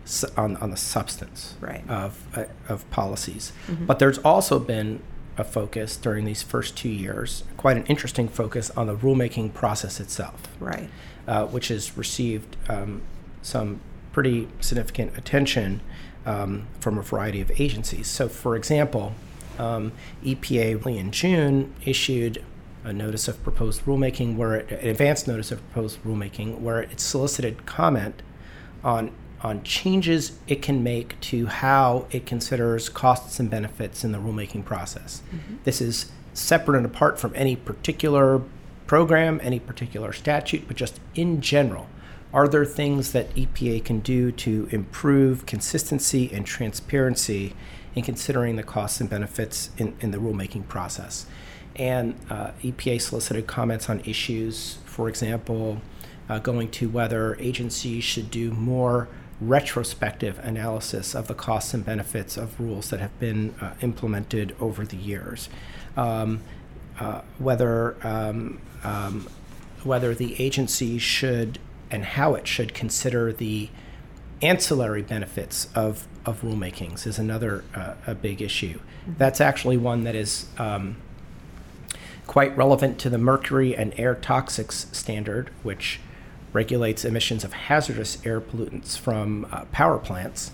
su- 0.06 0.28
on, 0.38 0.56
on 0.58 0.70
the 0.70 0.78
substance 0.78 1.56
right. 1.60 1.84
of, 1.90 2.24
uh, 2.38 2.46
of 2.70 2.90
policies. 2.92 3.52
Mm-hmm. 3.68 3.86
But 3.88 3.98
there's 3.98 4.20
also 4.20 4.60
been 4.60 5.02
a 5.38 5.44
focus 5.44 5.98
during 5.98 6.26
these 6.26 6.42
first 6.44 6.78
two 6.78 6.90
years, 6.90 7.44
quite 7.58 7.78
an 7.78 7.86
interesting 7.88 8.28
focus 8.28 8.70
on 8.72 8.88
the 8.88 8.96
rulemaking 8.96 9.54
process 9.54 10.00
itself, 10.00 10.42
Right. 10.60 10.90
uh, 11.28 11.48
which 11.48 11.70
has 11.70 11.98
received 11.98 12.56
um, 12.70 13.02
some 13.46 13.80
pretty 14.12 14.48
significant 14.60 15.16
attention 15.18 15.82
um, 16.26 16.68
from 16.80 16.98
a 16.98 17.02
variety 17.02 17.42
of 17.42 17.52
agencies. 17.60 18.08
So, 18.08 18.28
for 18.28 18.56
example, 18.56 19.14
um, 19.60 19.92
EPA 20.24 20.98
in 20.98 21.12
June 21.12 21.74
issued 21.86 22.44
a 22.84 22.92
notice 22.92 23.28
of 23.28 23.42
proposed 23.44 23.86
rulemaking, 23.86 24.36
where 24.36 24.56
it, 24.56 24.72
an 24.72 24.90
advance 24.90 25.28
notice 25.28 25.52
of 25.52 25.60
proposed 25.72 26.04
rulemaking, 26.04 26.60
where 26.60 26.82
it 26.82 27.00
solicited 27.00 27.66
comment 27.66 28.22
on 28.84 29.12
on 29.42 29.62
changes 29.62 30.40
it 30.48 30.62
can 30.64 30.82
make 30.82 31.20
to 31.20 31.46
how 31.46 32.08
it 32.10 32.26
considers 32.26 32.90
costs 32.90 33.40
and 33.40 33.50
benefits 33.50 34.04
in 34.04 34.12
the 34.12 34.18
rulemaking 34.18 34.66
process. 34.66 35.22
This 35.66 35.82
is 35.82 36.12
separate 36.34 36.78
and 36.78 36.86
apart 36.86 37.20
from 37.20 37.32
any 37.36 37.56
particular 37.56 38.42
program, 38.88 39.40
any 39.44 39.60
particular 39.60 40.14
statute, 40.14 40.68
but 40.68 40.78
just 40.78 41.00
in 41.14 41.42
general. 41.42 41.88
Are 42.36 42.50
there 42.50 42.66
things 42.66 43.14
that 43.14 43.34
EPA 43.34 43.86
can 43.86 44.02
do 44.02 44.30
to 44.30 44.68
improve 44.70 45.46
consistency 45.46 46.30
and 46.34 46.46
transparency 46.46 47.54
in 47.96 48.04
considering 48.04 48.58
the 48.58 48.64
costs 48.64 49.00
and 49.00 49.10
benefits 49.10 49.70
in, 49.78 49.96
in 50.02 50.12
the 50.12 50.18
rulemaking 50.18 50.68
process? 50.68 51.28
And 51.78 52.20
uh, 52.30 52.52
EPA 52.62 53.02
solicited 53.02 53.48
comments 53.48 53.90
on 53.90 54.02
issues, 54.02 54.80
for 54.84 55.08
example, 55.08 55.80
uh, 56.28 56.40
going 56.40 56.72
to 56.72 56.90
whether 56.90 57.38
agencies 57.40 58.04
should 58.04 58.30
do 58.32 58.52
more 58.52 59.08
retrospective 59.40 60.38
analysis 60.40 61.16
of 61.16 61.28
the 61.28 61.36
costs 61.36 61.74
and 61.74 61.86
benefits 61.86 62.36
of 62.36 62.60
rules 62.60 62.90
that 62.90 63.00
have 63.00 63.18
been 63.18 63.56
uh, 63.62 63.76
implemented 63.82 64.54
over 64.60 64.86
the 64.86 64.98
years. 64.98 65.48
Um, 65.96 66.42
uh, 67.00 67.22
whether 67.40 67.96
um, 68.06 68.60
um, 68.84 69.28
whether 69.86 70.16
the 70.16 70.42
agency 70.42 70.98
should 70.98 71.60
and 71.92 72.04
how 72.04 72.36
it 72.36 72.48
should 72.48 72.74
consider 72.74 73.32
the 73.32 73.70
ancillary 74.42 75.02
benefits 75.02 75.70
of, 75.76 76.08
of 76.26 76.42
rulemakings 76.42 77.08
is 77.08 77.18
another 77.18 77.64
uh, 77.74 77.94
a 78.06 78.16
big 78.16 78.42
issue. 78.42 78.80
That's 79.18 79.40
actually 79.40 79.78
one 79.78 80.04
that 80.04 80.16
is 80.16 80.48
um, 80.58 80.98
quite 82.28 82.56
relevant 82.58 83.00
to 83.00 83.10
the 83.10 83.18
mercury 83.18 83.76
and 83.76 83.94
air 83.98 84.16
toxics 84.16 84.94
standard, 84.94 85.50
which 85.64 86.00
regulates 86.54 87.06
emissions 87.06 87.44
of 87.44 87.54
hazardous 87.54 88.18
air 88.26 88.42
pollutants 88.42 88.98
from 88.98 89.46
uh, 89.52 89.66
power 89.66 89.98
plants. 89.98 90.52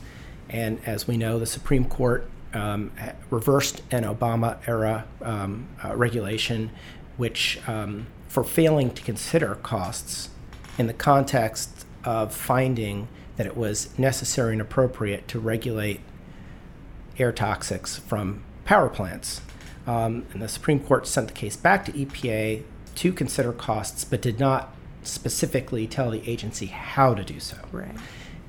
And 0.50 0.79
as 0.85 1.07
we 1.07 1.15
know, 1.15 1.39
the 1.39 1.45
Supreme 1.45 1.85
Court 1.85 2.29
um, 2.53 2.91
reversed 3.29 3.81
an 3.91 4.03
Obama 4.03 4.57
era 4.67 5.05
um, 5.21 5.67
uh, 5.83 5.95
regulation, 5.95 6.71
which, 7.17 7.59
um, 7.67 8.07
for 8.27 8.43
failing 8.43 8.91
to 8.91 9.01
consider 9.01 9.55
costs 9.55 10.29
in 10.78 10.88
the 10.88 10.94
context 10.94 11.86
of 12.04 12.34
finding 12.34 13.08
that 13.38 13.46
it 13.46 13.56
was 13.56 13.98
necessary 13.98 14.54
and 14.54 14.62
appropriate 14.62 15.28
to 15.28 15.40
regulate 15.40 16.00
air 17.18 17.32
toxics 17.32 18.00
from 18.00 18.44
power 18.66 18.90
plants. 18.90 19.42
Um, 19.88 20.25
and 20.34 20.42
the 20.42 20.48
Supreme 20.48 20.80
Court 20.80 21.08
sent 21.08 21.28
the 21.28 21.34
case 21.34 21.56
back 21.56 21.86
to 21.86 21.92
EPA 21.92 22.63
to 22.96 23.13
consider 23.13 23.51
costs, 23.51 24.04
but 24.04 24.22
did 24.22 24.40
not 24.40 24.75
specifically 25.04 25.88
tell 25.88 26.12
the 26.12 26.28
agency 26.30 26.68
how 26.68 27.13
to 27.13 27.24
do 27.24 27.40
so. 27.40 27.58
Right. 27.72 27.96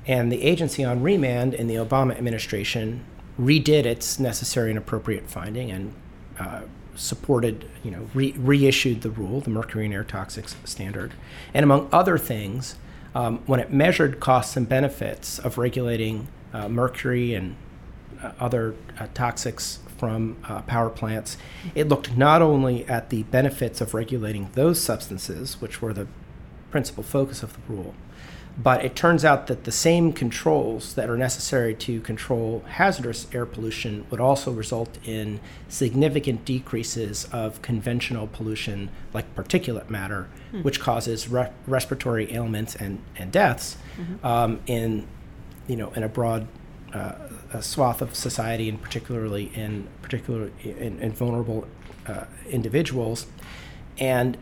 And 0.05 0.31
the 0.31 0.43
agency 0.43 0.83
on 0.83 1.01
remand 1.01 1.53
in 1.53 1.67
the 1.67 1.75
Obama 1.75 2.15
administration 2.15 3.03
redid 3.39 3.85
its 3.85 4.19
necessary 4.19 4.69
and 4.69 4.77
appropriate 4.77 5.29
finding 5.29 5.71
and 5.71 5.93
uh, 6.39 6.61
supported, 6.95 7.69
you 7.83 7.91
know, 7.91 8.07
re- 8.13 8.33
reissued 8.37 9.01
the 9.01 9.09
rule, 9.09 9.41
the 9.41 9.49
mercury 9.49 9.85
and 9.85 9.93
air 9.93 10.03
toxics 10.03 10.55
standard. 10.65 11.13
And 11.53 11.63
among 11.63 11.89
other 11.91 12.17
things, 12.17 12.75
um, 13.15 13.39
when 13.45 13.59
it 13.59 13.71
measured 13.71 14.19
costs 14.19 14.57
and 14.57 14.67
benefits 14.67 15.39
of 15.39 15.57
regulating 15.57 16.27
uh, 16.53 16.67
mercury 16.69 17.33
and 17.33 17.55
uh, 18.21 18.31
other 18.39 18.75
uh, 18.99 19.07
toxics 19.13 19.79
from 19.97 20.37
uh, 20.45 20.61
power 20.63 20.89
plants, 20.89 21.37
it 21.75 21.87
looked 21.87 22.17
not 22.17 22.41
only 22.41 22.85
at 22.87 23.09
the 23.09 23.23
benefits 23.23 23.81
of 23.81 23.93
regulating 23.93 24.49
those 24.53 24.81
substances, 24.81 25.61
which 25.61 25.81
were 25.81 25.93
the 25.93 26.07
principal 26.71 27.03
focus 27.03 27.43
of 27.43 27.53
the 27.53 27.73
rule, 27.73 27.93
but 28.57 28.85
it 28.85 28.95
turns 28.95 29.25
out 29.25 29.47
that 29.47 29.63
the 29.63 29.71
same 29.71 30.13
controls 30.13 30.93
that 30.93 31.09
are 31.09 31.17
necessary 31.17 31.73
to 31.73 31.99
control 32.01 32.63
hazardous 32.67 33.25
air 33.33 33.45
pollution 33.47 34.05
would 34.11 34.19
also 34.19 34.51
result 34.51 34.97
in 35.05 35.39
significant 35.67 36.45
decreases 36.45 37.25
of 37.31 37.61
conventional 37.63 38.27
pollution 38.27 38.89
like 39.11 39.33
particulate 39.35 39.89
matter, 39.89 40.27
which 40.61 40.79
causes 40.79 41.27
re- 41.27 41.49
respiratory 41.65 42.31
ailments 42.31 42.75
and, 42.75 43.01
and 43.17 43.31
deaths 43.31 43.77
um, 44.23 44.59
in, 44.67 45.07
you 45.67 45.75
know, 45.75 45.91
in 45.93 46.03
a 46.03 46.09
broad 46.09 46.47
uh, 46.93 47.13
a 47.53 47.61
swath 47.61 48.01
of 48.01 48.13
society, 48.15 48.69
and 48.69 48.81
particularly 48.81 49.51
in 49.55 49.87
particular 50.01 50.51
in, 50.63 50.99
in 50.99 51.11
vulnerable 51.11 51.67
uh, 52.07 52.25
individuals. 52.49 53.25
And 53.97 54.37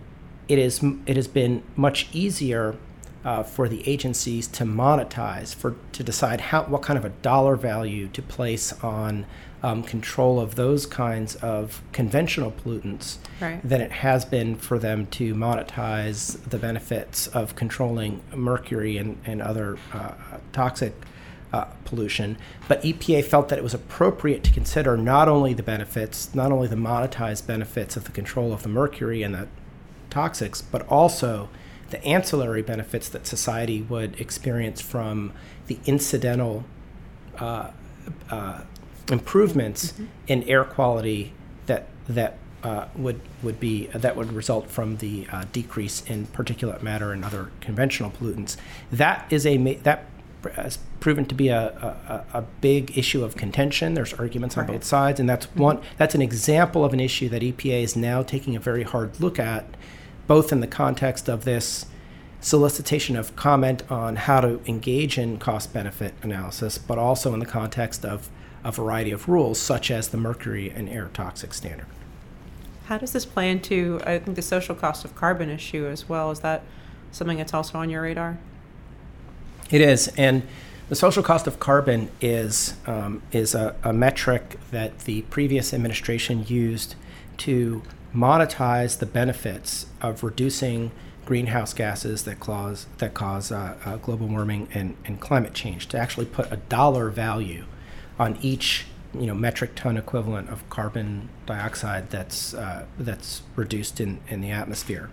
it 0.48 0.60
is 0.60 0.84
it 1.06 1.16
has 1.16 1.28
been 1.30 1.64
much 1.78 2.10
easier 2.12 2.76
uh, 3.24 3.44
for 3.44 3.70
the 3.70 3.88
agencies 3.88 4.48
to 4.48 4.64
monetize 4.64 5.54
for 5.54 5.76
to 5.92 6.04
decide 6.04 6.42
how 6.42 6.64
what 6.64 6.82
kind 6.82 6.98
of 6.98 7.06
a 7.06 7.10
dollar 7.10 7.56
value 7.56 8.08
to 8.08 8.22
place 8.22 8.74
on 8.84 9.26
um, 9.64 9.84
control 9.84 10.40
of 10.40 10.56
those 10.56 10.88
kinds 10.88 11.36
of 11.36 11.82
conventional 11.92 12.52
pollutants 12.52 13.18
Right. 13.40 13.60
than 13.64 13.80
it 13.82 13.92
has 13.92 14.26
been 14.26 14.56
for 14.56 14.80
them 14.80 15.06
to 15.08 15.36
monetize 15.36 16.42
the 16.50 16.58
benefits 16.58 17.28
of 17.28 17.56
controlling 17.56 18.22
mercury 18.36 18.98
and, 18.98 19.18
and 19.26 19.40
other 19.42 19.78
uh, 19.94 20.14
toxic 20.52 20.94
uh, 21.54 21.66
pollution. 21.86 22.38
But 22.68 22.82
EPA 22.82 23.26
felt 23.26 23.50
that 23.50 23.58
it 23.60 23.64
was 23.64 23.74
appropriate 23.74 24.44
to 24.46 24.52
consider 24.52 24.96
not 24.98 25.28
only 25.28 25.54
the 25.54 25.64
benefits, 25.64 26.34
not 26.34 26.52
only 26.52 26.68
the 26.68 26.76
monetized 26.76 27.46
benefits 27.46 27.96
of 27.98 28.06
the 28.06 28.12
control 28.12 28.54
of 28.54 28.64
the 28.64 28.70
mercury 28.70 29.22
and 29.22 29.36
the 29.36 29.48
toxics, 30.10 30.64
but 30.72 30.88
also 30.88 31.50
the 31.92 32.04
ancillary 32.04 32.62
benefits 32.62 33.08
that 33.10 33.28
society 33.28 33.82
would 33.84 34.20
experience 34.20 34.82
from 34.82 35.32
the 35.68 35.78
incidental 35.86 36.64
uh, 37.38 37.70
uh, 38.30 38.62
improvements 39.12 39.94
in 40.28 40.44
air 40.44 40.64
quality 40.64 41.34
that 41.66 41.88
that 42.08 42.38
uh, 42.64 42.86
would 42.96 43.20
would 43.44 43.60
be 43.60 43.88
that 43.88 44.16
would 44.16 44.32
result 44.32 44.70
from 44.70 44.98
the 44.98 45.28
uh, 45.32 45.46
decrease 45.52 46.02
in 46.08 46.28
particulate 46.28 46.82
matter 46.82 47.12
and 47.12 47.24
other 47.26 47.52
conventional 47.60 48.12
pollutants. 48.12 48.56
That 48.92 49.26
is 49.32 49.46
a 49.46 49.58
ma- 49.58 49.74
that 49.84 50.06
has 50.56 50.80
proven 51.00 51.26
to 51.26 51.36
be 51.36 51.50
a, 51.50 51.68
a, 52.34 52.40
a 52.40 52.42
big 52.62 52.98
issue 52.98 53.24
of 53.24 53.36
contention. 53.36 53.94
There's 53.94 54.14
arguments 54.14 54.58
on 54.58 54.66
Right. 54.66 54.74
both 54.74 54.84
sides, 54.84 55.20
and 55.20 55.28
that's 55.30 55.46
one 55.56 55.80
that's 55.98 56.16
an 56.16 56.22
example 56.22 56.84
of 56.86 56.94
an 56.94 57.00
issue 57.00 57.30
that 57.30 57.42
EPA 57.42 57.84
is 57.84 57.96
now 57.96 58.24
taking 58.24 58.56
a 58.56 58.60
very 58.60 58.84
hard 58.84 59.20
look 59.20 59.38
at, 59.40 59.66
both 60.32 60.54
in 60.54 60.62
the 60.62 60.68
context 60.84 61.28
of 61.28 61.44
this 61.44 61.86
solicitation 62.40 63.18
of 63.18 63.36
comment 63.36 63.84
on 63.92 64.16
how 64.16 64.40
to 64.40 64.62
engage 64.66 65.18
in 65.18 65.38
cost 65.38 65.74
benefit 65.74 66.14
analysis, 66.22 66.78
but 66.78 66.98
also 66.98 67.34
in 67.34 67.42
the 67.42 67.46
context 67.46 68.06
of 68.06 68.30
a 68.64 68.72
variety 68.72 69.12
of 69.12 69.28
rules, 69.28 69.60
such 69.60 69.92
as 69.92 70.08
the 70.08 70.16
mercury 70.16 70.70
and 70.70 70.88
air 70.88 71.10
toxic 71.14 71.54
standard. 71.54 71.86
How 72.86 72.98
does 72.98 73.12
this 73.12 73.26
play 73.26 73.52
into, 73.52 74.00
I 74.06 74.20
think, 74.20 74.38
the 74.38 74.42
social 74.42 74.74
cost 74.74 75.04
of 75.04 75.14
carbon 75.18 75.50
issue 75.50 75.86
as 75.86 76.08
well? 76.08 76.32
Is 76.32 76.40
that 76.40 76.64
something 77.12 77.36
that's 77.36 77.54
also 77.54 77.78
on 77.78 77.90
your 77.90 78.04
radar? 78.04 78.40
It 79.70 79.82
is, 79.82 80.08
and 80.16 80.44
the 80.88 80.96
social 80.96 81.24
cost 81.24 81.46
of 81.46 81.60
carbon 81.60 82.10
is 82.22 82.76
um, 82.86 83.22
is 83.34 83.54
a, 83.54 83.76
a 83.84 83.92
metric 83.92 84.58
that 84.72 85.00
the 85.00 85.24
previous 85.24 85.74
administration 85.74 86.46
used 86.48 86.96
to 87.40 87.82
monetize 88.14 89.00
the 89.00 89.06
benefits 89.06 89.88
of 90.02 90.24
reducing 90.24 90.92
greenhouse 91.26 91.74
gases 91.74 92.24
that 92.24 92.40
cause 92.40 92.88
that 92.98 93.14
cause 93.14 93.52
uh, 93.52 93.78
uh, 93.86 93.98
global 93.98 94.28
warming 94.28 94.68
and, 94.74 94.96
and 95.06 95.20
climate 95.20 95.54
change. 95.54 95.88
To 95.90 95.98
actually 95.98 96.26
put 96.26 96.52
a 96.52 96.58
dollar 96.58 97.10
value 97.10 97.66
on 98.20 98.38
each 98.42 98.86
you 99.14 99.28
know 99.28 99.34
metric 99.34 99.76
ton 99.76 99.98
equivalent 99.98 100.50
of 100.50 100.68
carbon 100.70 101.30
dioxide 101.46 102.10
that's 102.10 102.54
uh, 102.54 102.86
that's 102.98 103.44
reduced 103.56 104.00
in, 104.00 104.20
in 104.28 104.42
the 104.42 104.52
atmosphere, 104.52 105.10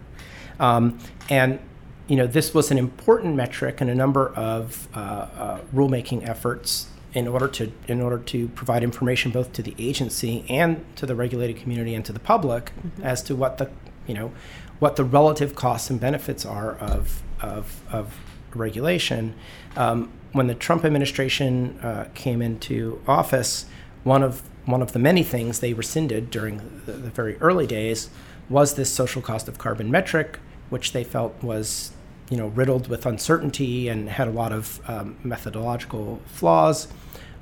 um, 0.58 0.98
and 1.28 1.58
you 2.06 2.16
know 2.16 2.26
this 2.26 2.54
was 2.54 2.70
an 2.70 2.78
important 2.78 3.36
metric 3.36 3.80
in 3.80 3.88
a 3.88 3.94
number 3.94 4.28
of 4.30 4.88
uh, 4.94 4.98
uh, 4.98 5.60
rulemaking 5.74 6.26
efforts 6.28 6.88
in 7.18 7.26
order 7.26 7.48
to 7.48 7.72
in 7.88 8.00
order 8.00 8.18
to 8.18 8.48
provide 8.48 8.82
information 8.84 9.32
both 9.32 9.52
to 9.52 9.62
the 9.62 9.74
agency 9.78 10.44
and 10.48 10.84
to 10.96 11.04
the 11.04 11.16
regulated 11.16 11.56
community 11.56 11.94
and 11.94 12.04
to 12.04 12.12
the 12.12 12.20
public 12.20 12.72
as 13.02 13.22
to 13.22 13.34
what 13.34 13.58
the 13.58 13.68
you 14.06 14.14
know 14.14 14.30
what 14.78 14.94
the 14.94 15.04
relative 15.04 15.56
costs 15.56 15.90
and 15.90 16.00
benefits 16.00 16.46
are 16.46 16.76
of 16.76 17.22
of, 17.42 17.82
of 17.90 18.14
regulation. 18.54 19.34
Um, 19.76 20.10
when 20.32 20.46
the 20.46 20.54
Trump 20.54 20.84
administration 20.84 21.78
uh, 21.80 22.08
came 22.14 22.40
into 22.42 23.00
office, 23.06 23.66
one 24.04 24.22
of 24.22 24.42
one 24.64 24.82
of 24.82 24.92
the 24.92 24.98
many 24.98 25.22
things 25.22 25.60
they 25.60 25.72
rescinded 25.72 26.30
during 26.30 26.82
the, 26.86 26.92
the 26.92 27.10
very 27.10 27.36
early 27.38 27.66
days 27.66 28.10
was 28.48 28.74
this 28.74 28.92
social 28.92 29.22
cost 29.22 29.48
of 29.48 29.58
carbon 29.58 29.90
metric, 29.90 30.38
which 30.70 30.92
they 30.92 31.04
felt 31.04 31.42
was 31.42 31.92
you 32.30 32.36
know 32.36 32.48
riddled 32.48 32.88
with 32.88 33.06
uncertainty 33.06 33.88
and 33.88 34.08
had 34.08 34.28
a 34.28 34.30
lot 34.30 34.52
of 34.52 34.80
um, 34.88 35.16
methodological 35.22 36.20
flaws. 36.26 36.88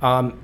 Um, 0.03 0.39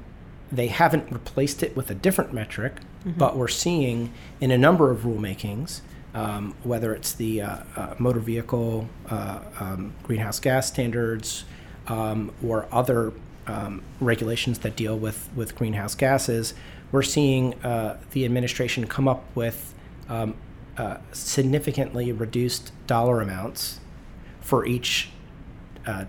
they 0.50 0.66
haven't 0.66 1.10
replaced 1.10 1.62
it 1.62 1.74
with 1.74 1.90
a 1.90 1.94
different 1.94 2.32
metric, 2.34 2.74
mm-hmm. 3.00 3.18
but 3.18 3.36
we're 3.36 3.48
seeing 3.48 4.12
in 4.40 4.50
a 4.50 4.58
number 4.58 4.90
of 4.90 5.00
rulemakings, 5.00 5.80
um, 6.14 6.54
whether 6.62 6.94
it's 6.94 7.12
the 7.12 7.40
uh, 7.40 7.56
uh, 7.74 7.94
motor 7.98 8.20
vehicle 8.20 8.88
uh, 9.08 9.40
um, 9.60 9.94
greenhouse 10.02 10.38
gas 10.38 10.68
standards 10.68 11.44
um, 11.88 12.32
or 12.44 12.66
other 12.70 13.12
um, 13.46 13.82
regulations 13.98 14.58
that 14.60 14.76
deal 14.76 14.96
with, 14.96 15.30
with 15.34 15.54
greenhouse 15.56 15.94
gases, 15.94 16.52
we're 16.92 17.02
seeing 17.02 17.54
uh, 17.64 17.98
the 18.10 18.24
administration 18.26 18.86
come 18.86 19.08
up 19.08 19.24
with 19.34 19.74
um, 20.10 20.34
uh, 20.76 20.98
significantly 21.12 22.12
reduced 22.12 22.72
dollar 22.86 23.20
amounts 23.22 23.80
for 24.42 24.66
each 24.66 25.10
uh, 25.86 26.04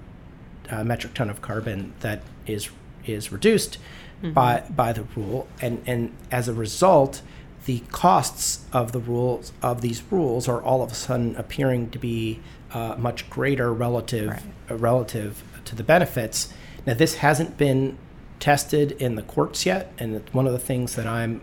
uh, 0.70 0.84
metric 0.84 1.14
ton 1.14 1.30
of 1.30 1.42
carbon 1.42 1.94
that 2.02 2.22
is 2.46 2.70
is 3.06 3.32
reduced 3.32 3.78
mm-hmm. 4.22 4.34
by 4.34 4.64
by 4.70 4.94
the 4.94 5.04
rule, 5.16 5.48
and 5.62 5.82
and 5.86 6.14
as 6.32 6.48
a 6.48 6.54
result, 6.54 7.22
the 7.66 7.80
costs 7.92 8.66
of 8.74 8.92
the 8.92 9.00
rules 9.00 9.54
of 9.62 9.82
these 9.82 10.04
rules 10.12 10.48
are 10.48 10.62
all 10.62 10.84
of 10.84 10.92
a 10.92 10.96
sudden 10.96 11.36
appearing 11.36 11.90
to 11.92 12.00
be 12.00 12.40
uh, 12.74 12.96
much 12.98 13.30
greater 13.30 13.72
relative 13.72 14.30
right. 14.30 14.44
uh, 14.72 14.76
relative 14.76 15.44
to 15.66 15.76
the 15.76 15.84
benefits. 15.84 16.54
Now, 16.86 16.94
this 16.94 17.16
hasn't 17.16 17.58
been 17.58 17.98
tested 18.40 18.92
in 18.94 19.16
the 19.16 19.22
courts 19.22 19.66
yet, 19.66 19.94
and 19.98 20.22
one 20.34 20.48
of 20.48 20.54
the 20.54 20.60
things 20.60 20.96
that 20.96 21.08
I'm, 21.08 21.40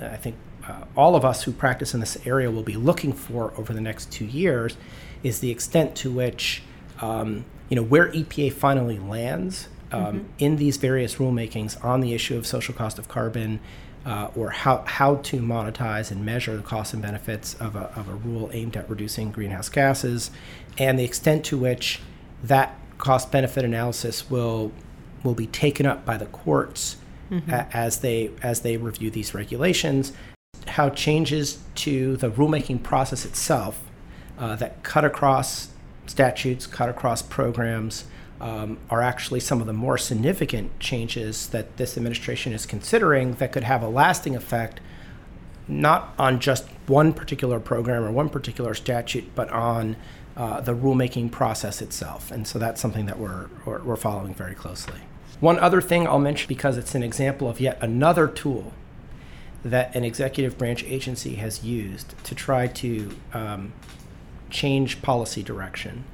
I 0.00 0.16
think, 0.16 0.36
uh, 0.66 0.84
all 0.96 1.14
of 1.16 1.24
us 1.24 1.42
who 1.42 1.52
practice 1.52 1.92
in 1.92 2.00
this 2.00 2.16
area 2.24 2.50
will 2.50 2.62
be 2.62 2.76
looking 2.76 3.12
for 3.12 3.52
over 3.58 3.74
the 3.74 3.80
next 3.80 4.10
two 4.10 4.24
years, 4.24 4.76
is 5.22 5.40
the 5.40 5.50
extent 5.50 5.94
to 5.96 6.10
which, 6.10 6.62
um, 7.00 7.44
you 7.68 7.76
know, 7.76 7.82
where 7.82 8.10
EPA 8.12 8.52
finally 8.52 8.98
lands 8.98 9.68
um, 9.92 10.02
mm-hmm. 10.02 10.26
in 10.38 10.56
these 10.56 10.76
various 10.76 11.16
rulemakings 11.16 11.82
on 11.84 12.00
the 12.00 12.14
issue 12.14 12.36
of 12.36 12.46
social 12.46 12.74
cost 12.74 12.98
of 12.98 13.08
carbon. 13.08 13.60
Uh, 14.06 14.30
or 14.34 14.48
how, 14.48 14.82
how 14.86 15.16
to 15.16 15.40
monetize 15.40 16.10
and 16.10 16.24
measure 16.24 16.56
the 16.56 16.62
costs 16.62 16.94
and 16.94 17.02
benefits 17.02 17.52
of 17.60 17.76
a, 17.76 17.92
of 17.94 18.08
a 18.08 18.14
rule 18.14 18.48
aimed 18.54 18.74
at 18.74 18.88
reducing 18.88 19.30
greenhouse 19.30 19.68
gases, 19.68 20.30
and 20.78 20.98
the 20.98 21.04
extent 21.04 21.44
to 21.44 21.58
which 21.58 22.00
that 22.42 22.74
cost 22.96 23.30
benefit 23.30 23.64
analysis 23.64 24.30
will 24.30 24.72
will 25.22 25.34
be 25.34 25.46
taken 25.46 25.86
up 25.86 26.04
by 26.04 26.16
the 26.16 26.26
courts 26.26 26.96
mm-hmm. 27.30 27.50
a, 27.50 27.68
as 27.72 27.98
they 27.98 28.30
as 28.42 28.60
they 28.60 28.76
review 28.76 29.10
these 29.10 29.34
regulations. 29.34 30.12
How 30.66 30.90
changes 30.90 31.58
to 31.76 32.16
the 32.16 32.30
rulemaking 32.30 32.82
process 32.82 33.24
itself 33.24 33.82
uh, 34.40 34.56
that 34.56 34.82
cut 34.82 35.04
across 35.04 35.68
statutes, 36.06 36.66
cut 36.66 36.88
across 36.88 37.22
programs, 37.22 38.04
um, 38.40 38.78
are 38.88 39.02
actually 39.02 39.38
some 39.38 39.60
of 39.60 39.66
the 39.66 39.72
more 39.72 39.98
significant 39.98 40.80
changes 40.80 41.48
that 41.48 41.76
this 41.76 41.96
administration 41.96 42.52
is 42.52 42.64
considering 42.64 43.34
that 43.34 43.52
could 43.52 43.64
have 43.64 43.82
a 43.82 43.88
lasting 43.88 44.34
effect, 44.34 44.80
not 45.68 46.14
on 46.18 46.40
just 46.40 46.66
one 46.86 47.12
particular 47.12 47.60
program 47.60 48.02
or 48.02 48.10
one 48.10 48.30
particular 48.30 48.72
statute, 48.74 49.24
but 49.34 49.48
on 49.50 49.94
uh, 50.36 50.60
the 50.60 50.74
rulemaking 50.74 51.30
process 51.30 51.82
itself. 51.82 52.30
And 52.30 52.46
so 52.46 52.58
that's 52.58 52.80
something 52.80 53.04
that 53.06 53.18
we're, 53.18 53.48
we're, 53.66 53.82
we're 53.82 53.96
following 53.96 54.32
very 54.32 54.54
closely. 54.54 55.00
One 55.40 55.58
other 55.58 55.82
thing 55.82 56.06
I'll 56.06 56.18
mention 56.18 56.48
because 56.48 56.78
it's 56.78 56.94
an 56.94 57.02
example 57.02 57.48
of 57.48 57.60
yet 57.60 57.78
another 57.82 58.26
tool 58.26 58.72
that 59.64 59.94
an 59.94 60.04
executive 60.04 60.56
branch 60.56 60.82
agency 60.84 61.34
has 61.34 61.62
used 61.62 62.14
to 62.24 62.34
try 62.34 62.66
to 62.66 63.14
um, 63.34 63.72
change 64.50 65.02
policy 65.02 65.42
direction, 65.42 66.04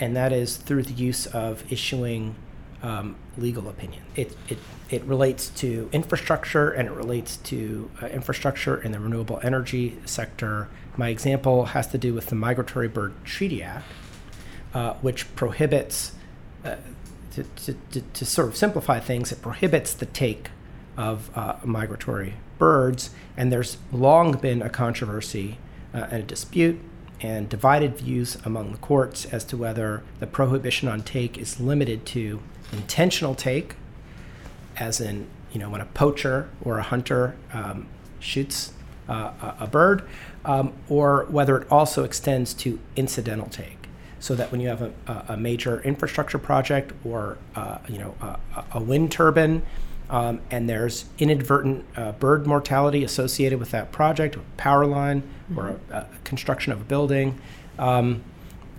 and 0.00 0.16
that 0.16 0.32
is 0.32 0.56
through 0.56 0.82
the 0.82 0.94
use 0.94 1.26
of 1.26 1.70
issuing 1.70 2.34
um, 2.82 3.16
legal 3.36 3.68
opinion. 3.68 4.02
It, 4.14 4.36
it, 4.48 4.58
it 4.90 5.02
relates 5.04 5.48
to 5.50 5.88
infrastructure 5.92 6.70
and 6.70 6.88
it 6.88 6.92
relates 6.92 7.36
to 7.38 7.90
uh, 8.00 8.06
infrastructure 8.06 8.80
in 8.80 8.92
the 8.92 9.00
renewable 9.00 9.40
energy 9.42 9.98
sector. 10.04 10.68
My 10.96 11.08
example 11.08 11.66
has 11.66 11.88
to 11.88 11.98
do 11.98 12.14
with 12.14 12.26
the 12.26 12.34
Migratory 12.34 12.88
Bird 12.88 13.12
Treaty 13.24 13.62
Act, 13.62 13.86
uh, 14.74 14.94
which 14.94 15.34
prohibits, 15.34 16.12
uh, 16.64 16.76
to, 17.32 17.42
to, 17.42 17.72
to, 17.92 18.00
to, 18.00 18.24
sort 18.24 18.48
of 18.48 18.56
simplify 18.56 19.00
things, 19.00 19.32
it 19.32 19.42
prohibits 19.42 19.92
the 19.92 20.06
take 20.06 20.50
of 20.96 21.30
uh, 21.36 21.56
migratory 21.64 22.34
birds. 22.58 23.10
And 23.36 23.52
there's 23.52 23.78
long 23.92 24.32
been 24.32 24.62
a 24.62 24.70
controversy 24.70 25.58
uh, 25.92 26.06
and 26.10 26.22
a 26.22 26.26
dispute 26.26 26.80
and 27.20 27.48
divided 27.48 27.96
views 27.96 28.36
among 28.44 28.72
the 28.72 28.78
courts 28.78 29.24
as 29.26 29.44
to 29.44 29.56
whether 29.56 30.02
the 30.20 30.26
prohibition 30.26 30.88
on 30.88 31.02
take 31.02 31.38
is 31.38 31.60
limited 31.60 32.04
to 32.06 32.42
intentional 32.72 33.34
take, 33.34 33.76
as 34.76 35.00
in, 35.00 35.26
you 35.52 35.58
know, 35.58 35.70
when 35.70 35.80
a 35.80 35.86
poacher 35.86 36.48
or 36.62 36.78
a 36.78 36.82
hunter 36.82 37.36
um, 37.52 37.86
shoots 38.20 38.72
uh, 39.08 39.54
a, 39.60 39.66
bird, 39.66 40.02
um, 40.44 40.72
or 40.88 41.26
whether 41.30 41.56
it 41.56 41.70
also 41.70 42.04
extends 42.04 42.52
to 42.52 42.78
incidental 42.96 43.48
take. 43.48 43.88
So 44.18 44.34
that 44.34 44.50
when 44.50 44.60
you 44.60 44.68
have 44.68 44.82
a, 44.82 44.92
a 45.28 45.36
major 45.36 45.80
infrastructure 45.82 46.38
project 46.38 46.92
or, 47.04 47.38
uh, 47.54 47.78
you 47.88 47.98
know, 47.98 48.14
a, 48.20 48.64
a 48.72 48.82
wind 48.82 49.12
turbine, 49.12 49.62
um, 50.08 50.40
and 50.50 50.68
there's 50.68 51.06
inadvertent 51.18 51.84
uh, 51.96 52.12
bird 52.12 52.46
mortality 52.46 53.02
associated 53.02 53.58
with 53.58 53.70
that 53.72 53.92
project, 53.92 54.36
power 54.56 54.86
line, 54.86 55.22
mm-hmm. 55.22 55.58
or 55.58 55.80
a, 55.90 55.96
a, 55.96 56.06
construction 56.24 56.72
of 56.72 56.80
a 56.80 56.84
building. 56.84 57.40
Um, 57.78 58.22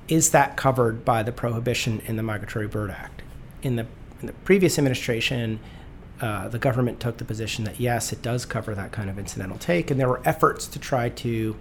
is 0.07 0.31
that 0.31 0.55
covered 0.55 1.03
by 1.03 1.23
the 1.23 1.33
prohibition 1.33 2.01
in 2.05 2.15
the 2.15 2.23
Migratory 2.23 2.67
Bird 2.67 2.91
Act? 2.91 3.23
In 3.61 3.75
the, 3.75 3.85
in 4.21 4.27
the 4.27 4.33
previous 4.33 4.77
administration, 4.77 5.59
uh, 6.21 6.47
the 6.47 6.59
government 6.59 6.99
took 6.99 7.17
the 7.17 7.25
position 7.25 7.65
that 7.65 7.79
yes, 7.79 8.13
it 8.13 8.21
does 8.21 8.45
cover 8.45 8.73
that 8.73 8.91
kind 8.91 9.09
of 9.09 9.19
incidental 9.19 9.57
take, 9.57 9.91
and 9.91 9.99
there 9.99 10.07
were 10.07 10.21
efforts 10.25 10.65
to 10.67 10.79
try 10.79 11.09
to 11.09 11.55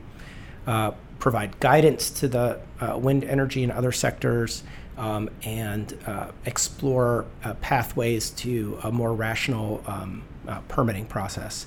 uh, 0.66 0.92
provide 1.18 1.58
guidance 1.60 2.08
to 2.10 2.28
the 2.28 2.60
uh, 2.80 2.96
wind 2.96 3.24
energy 3.24 3.62
and 3.62 3.72
other 3.72 3.92
sectors 3.92 4.62
um, 4.96 5.28
and 5.42 5.98
uh, 6.06 6.28
explore 6.44 7.26
uh, 7.44 7.54
pathways 7.54 8.30
to 8.30 8.78
a 8.82 8.90
more 8.90 9.12
rational 9.12 9.82
um, 9.86 10.22
uh, 10.48 10.60
permitting 10.68 11.06
process. 11.06 11.66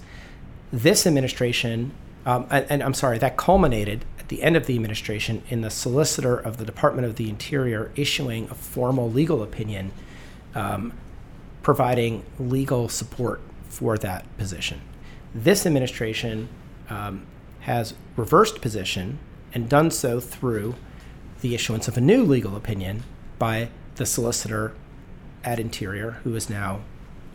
This 0.72 1.06
administration, 1.06 1.92
um, 2.26 2.48
and, 2.50 2.66
and, 2.70 2.84
I'm 2.84 2.94
sorry, 2.94 3.18
that 3.20 3.38
culminated 3.38 4.06
at 4.20 4.30
the 4.30 4.42
end 4.44 4.56
of 4.56 4.66
the 4.66 4.76
administration 4.76 5.44
in 5.50 5.62
the 5.62 5.70
solicitor 5.70 6.38
of 6.38 6.58
the 6.58 6.66
Department 6.66 7.06
of 7.08 7.16
the 7.16 7.30
Interior 7.30 7.92
issuing 7.96 8.50
a 8.50 8.56
formal 8.56 9.10
legal 9.12 9.44
opinion 9.44 9.92
um, 10.56 10.94
providing 11.62 12.24
legal 12.40 12.90
support 12.90 13.42
for 13.68 13.98
that 13.98 14.26
position. 14.38 14.82
This 15.34 15.66
administration 15.66 16.50
um, 16.90 17.26
has 17.62 17.94
reversed 18.16 18.62
position 18.62 19.20
and 19.54 19.70
done 19.70 19.92
so 19.92 20.20
through 20.20 20.76
the 21.42 21.54
issuance 21.56 21.88
of 21.88 21.98
a 21.98 22.02
new 22.02 22.24
legal 22.24 22.56
opinion 22.56 23.04
by 23.40 23.70
the 23.96 24.06
solicitor 24.06 24.74
at 25.44 25.60
Interior, 25.60 26.12
who 26.24 26.36
is 26.36 26.50
now 26.50 26.82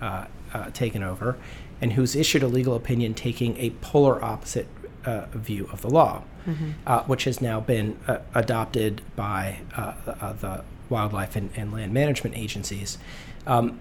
uh, 0.01 0.27
uh, 0.53 0.71
taken 0.71 1.03
over, 1.03 1.37
and 1.81 1.95
who's 1.95 2.15
issued 2.15 2.43
a 2.43 2.47
legal 2.47 2.75
opinion 2.75 3.15
taking 3.15 3.57
a 3.57 3.71
polar 3.71 4.23
opposite 4.25 4.69
uh, 5.05 5.27
view 5.33 5.69
of 5.73 5.83
the 5.83 5.91
law, 5.91 6.23
mm-hmm. 6.47 6.71
Uh, 6.87 7.03
which 7.05 7.25
has 7.25 7.41
now 7.41 7.61
been 7.61 7.99
uh, 8.07 8.19
adopted 8.35 9.03
by 9.17 9.61
uh, 9.77 10.33
the 10.35 10.63
wildlife 10.89 11.35
and, 11.37 11.51
and, 11.57 11.73
land 11.73 11.93
management 11.93 12.37
agencies. 12.37 12.99
Um, 13.47 13.79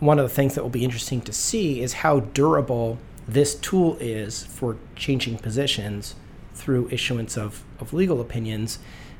one 0.00 0.18
of 0.18 0.28
the 0.28 0.34
things 0.34 0.54
that 0.54 0.62
will 0.62 0.70
be 0.70 0.84
interesting 0.84 1.20
to 1.22 1.32
see 1.32 1.80
is 1.80 1.94
how 1.94 2.20
durable 2.20 2.98
this 3.26 3.54
tool 3.54 3.96
is 4.00 4.44
for 4.44 4.76
changing 4.96 5.38
positions 5.38 6.14
through 6.58 6.88
issuance 6.90 7.36
of, 7.36 7.64
of 7.80 7.92
legal 7.92 8.20
opinions 8.20 8.78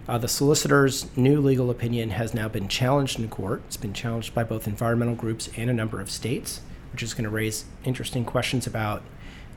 uh, 0.09 0.17
the 0.17 0.29
solicitor's 0.29 1.15
new 1.19 1.39
legal 1.39 1.69
opinion 1.69 2.11
has 2.11 2.33
now 2.33 2.49
been 2.49 2.67
challenged 2.67 3.21
in 3.21 3.29
court. 3.29 3.63
It's 3.67 3.77
been 3.77 3.93
challenged 3.93 4.35
by 4.35 4.43
both 4.43 4.67
environmental 4.67 5.15
groups 5.15 5.51
and 5.55 5.69
a 5.69 5.75
number 5.75 6.01
of 6.01 6.11
states, 6.11 6.63
which 6.93 7.03
is 7.03 7.13
going 7.13 7.25
to 7.25 7.31
raise 7.31 7.67
interesting 7.85 8.25
questions 8.25 8.67
about 8.67 9.03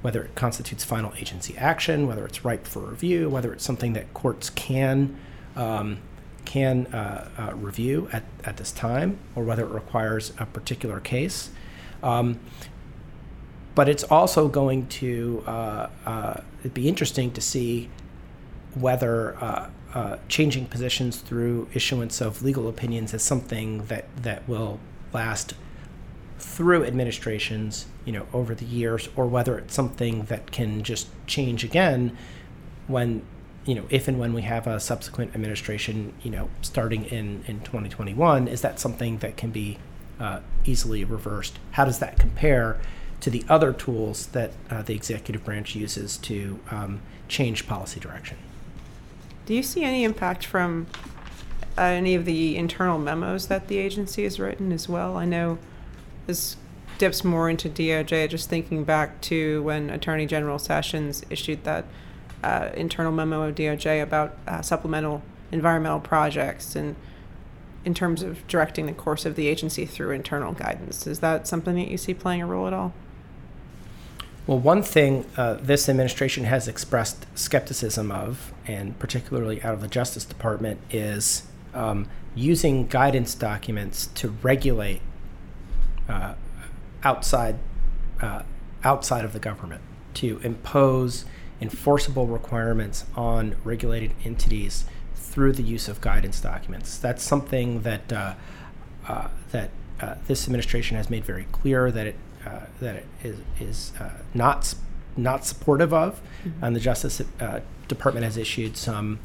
whether 0.02 0.22
it 0.22 0.36
constitutes 0.36 0.84
final 0.84 1.13
agency 1.17 1.58
action, 1.58 2.06
whether 2.06 2.26
it's 2.26 2.44
ripe 2.44 2.67
for 2.67 2.80
review, 2.80 3.30
whether 3.30 3.54
it's 3.54 3.63
something 3.63 3.94
that 3.94 4.13
courts 4.13 4.50
can 4.50 5.17
um, 5.56 6.00
can 6.44 6.88
uh, 6.88 7.30
uh, 7.38 7.56
review 7.56 8.10
at, 8.12 8.24
at 8.44 8.58
this 8.58 8.72
time, 8.72 9.20
or 9.36 9.44
whether 9.44 9.63
it 9.63 9.72
requires 9.72 10.34
a 10.38 10.46
particular 10.46 11.00
case. 11.00 11.52
Um, 12.04 12.39
but 13.75 13.88
it's 13.88 14.03
also 14.03 14.47
going 14.47 14.88
to 14.88 15.43
uh, 15.47 15.89
uh 16.05 16.41
be 16.73 16.88
interesting 16.88 17.31
to 17.31 17.41
see 17.41 17.89
whether 18.75 19.38
uh, 19.43 19.69
uh, 19.93 20.17
changing 20.29 20.65
positions 20.65 21.17
through 21.17 21.67
issuance 21.73 22.21
of 22.21 22.41
legal 22.41 22.67
opinions 22.67 23.13
is 23.13 23.21
something 23.21 23.86
that, 23.86 24.05
that 24.23 24.47
will 24.47 24.79
last 25.13 25.53
through 26.39 26.86
administrations, 26.86 27.86
you 28.05 28.12
know, 28.13 28.25
over 28.34 28.55
the 28.55 28.65
years, 28.65 29.10
or 29.15 29.25
whether 29.25 29.57
it's 29.57 29.73
something 29.73 30.23
that 30.23 30.51
can 30.51 30.84
just 30.84 31.10
change 31.27 31.63
again 31.63 32.17
when, 32.88 33.21
you 33.65 33.75
know, 33.75 33.86
if 33.89 34.07
and 34.07 34.17
when 34.17 34.34
we 34.34 34.41
have 34.41 34.65
a 34.65 34.79
subsequent 34.79 35.36
administration, 35.36 36.13
you 36.23 36.31
know, 36.31 36.49
starting 36.62 37.05
in, 37.05 37.43
in 37.47 37.60
2021, 37.60 38.47
is 38.47 38.62
that 38.62 38.79
something 38.79 39.17
that 39.19 39.38
can 39.38 39.51
be 39.51 39.77
uh, 40.19 40.39
easily 40.65 41.03
reversed? 41.03 41.60
How 41.71 41.86
does 41.86 41.99
that 41.99 42.17
compare 42.17 42.79
to 43.21 43.29
the 43.29 43.45
other 43.47 43.71
tools 43.71 44.27
that 44.27 44.51
uh, 44.69 44.81
the 44.81 44.93
executive 44.93 45.45
branch 45.45 45.75
uses 45.75 46.17
to 46.17 46.60
um, 46.69 47.01
change 47.27 47.67
policy 47.67 47.99
direction? 47.99 48.38
Do 49.45 49.53
you 49.53 49.63
see 49.63 49.84
any 49.84 50.03
impact 50.03 50.45
from 50.45 50.88
uh, 51.77 51.81
any 51.81 52.15
of 52.15 52.25
the 52.25 52.57
internal 52.57 52.97
memos 52.97 53.47
that 53.47 53.67
the 53.67 53.77
agency 53.77 54.23
has 54.23 54.39
written 54.39 54.71
as 54.71 54.89
well? 54.89 55.17
I 55.17 55.25
know 55.25 55.57
this 56.27 56.57
dips 56.97 57.23
more 57.23 57.49
into 57.49 57.69
DOJ, 57.69 58.29
just 58.29 58.49
thinking 58.49 58.84
back 58.84 59.21
to 59.21 59.63
when 59.63 59.89
Attorney 59.89 60.25
General 60.25 60.60
Sessions 60.60 61.23
issued 61.29 61.63
that 61.63 61.86
uh, 62.43 62.69
internal 62.75 63.12
memo 63.12 63.43
of 63.43 63.55
DOJ 63.55 64.01
about 64.01 64.38
uh, 64.47 64.62
supplemental 64.62 65.21
environmental 65.51 65.99
projects 65.99 66.75
and 66.75 66.95
in 67.84 67.93
terms 67.93 68.21
of 68.21 68.45
directing 68.47 68.86
the 68.86 68.93
course 68.93 69.25
of 69.25 69.36
the 69.36 69.47
agency 69.47 69.86
through 69.86 70.12
internal 70.12 70.53
guidance. 70.53 71.07
Is 71.07 71.19
that 71.19 71.47
something 71.47 71.75
that 71.75 71.88
you 71.88 71.97
see 71.97 72.13
playing 72.13 72.41
a 72.41 72.45
role 72.45 72.67
at 72.67 72.73
all? 72.73 72.93
Well, 74.47 74.58
one 74.58 74.82
thing 74.82 75.25
uh, 75.38 75.56
this 75.62 75.88
administration 75.88 76.45
has 76.45 76.67
expressed 76.67 77.25
skepticism 77.36 78.12
of, 78.12 78.51
and 78.65 78.97
particularly 78.97 79.62
out 79.62 79.73
of 79.75 79.82
the 79.82 79.88
Justice 79.88 80.25
Department, 80.25 80.80
is 80.89 81.43
um, 81.75 82.08
using 82.34 82.88
guidance 82.88 83.36
documents 83.36 84.08
to 84.15 84.30
regulate 84.41 85.01
uh, 86.10 86.34
outside 87.04 87.58
uh, 88.19 88.43
outside 88.84 89.25
of 89.25 89.34
the 89.34 89.39
government, 89.39 89.82
to 90.15 90.39
impose 90.43 91.25
enforceable 91.60 92.25
requirements 92.25 93.06
on 93.15 93.56
regulated 93.63 94.13
entities 94.25 94.86
through 95.15 95.54
the 95.54 95.63
use 95.63 95.88
of 95.88 96.01
guidance 96.01 96.41
documents. 96.41 96.97
That's 96.97 97.23
something 97.23 97.82
that 97.82 98.12
uh, 98.12 98.34
uh, 99.08 99.27
that 99.51 99.69
uh, 99.99 100.15
this 100.25 100.45
administration 100.45 100.97
has 100.97 101.12
made 101.12 101.23
very 101.23 101.45
clear 101.51 101.91
that 101.91 102.08
it 102.08 102.15
uh, 102.45 102.62
that 102.80 102.95
it 102.95 103.06
is, 103.23 103.38
is 103.60 103.91
uh, 103.99 104.10
not 104.34 104.73
not 105.17 105.45
supportive 105.45 105.93
of, 105.93 106.21
mm-hmm. 106.43 106.63
and 106.63 106.75
the 106.75 106.80
Justice 106.80 107.21
uh, 107.39 107.60
Department 107.88 108.23
has 108.23 108.38
issued 108.38 108.77
some 108.77 109.19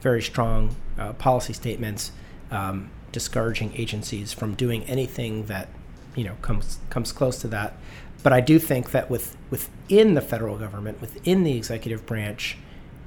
very 0.00 0.20
strong 0.20 0.76
policy 1.18 1.54
statements 1.54 2.12
um, 2.50 2.90
discouraging 3.12 3.72
agencies 3.76 4.32
from 4.32 4.54
doing 4.54 4.82
anything 4.84 5.46
that 5.46 5.68
you 6.16 6.24
know 6.24 6.34
comes 6.42 6.78
comes 6.90 7.12
close 7.12 7.38
to 7.40 7.48
that. 7.48 7.74
But 8.22 8.32
I 8.32 8.40
do 8.40 8.58
think 8.58 8.90
that 8.90 9.10
with 9.10 9.36
within 9.50 10.14
the 10.14 10.20
federal 10.20 10.58
government, 10.58 11.00
within 11.00 11.44
the 11.44 11.56
executive 11.56 12.06
branch, 12.06 12.56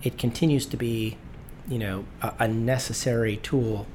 it 0.03 0.17
continues 0.17 0.65
to 0.67 0.77
be 0.77 1.17
you 1.67 1.79
know 1.79 2.05
a, 2.21 2.33
a 2.39 2.47
necessary 2.47 3.37
tool 3.37 3.87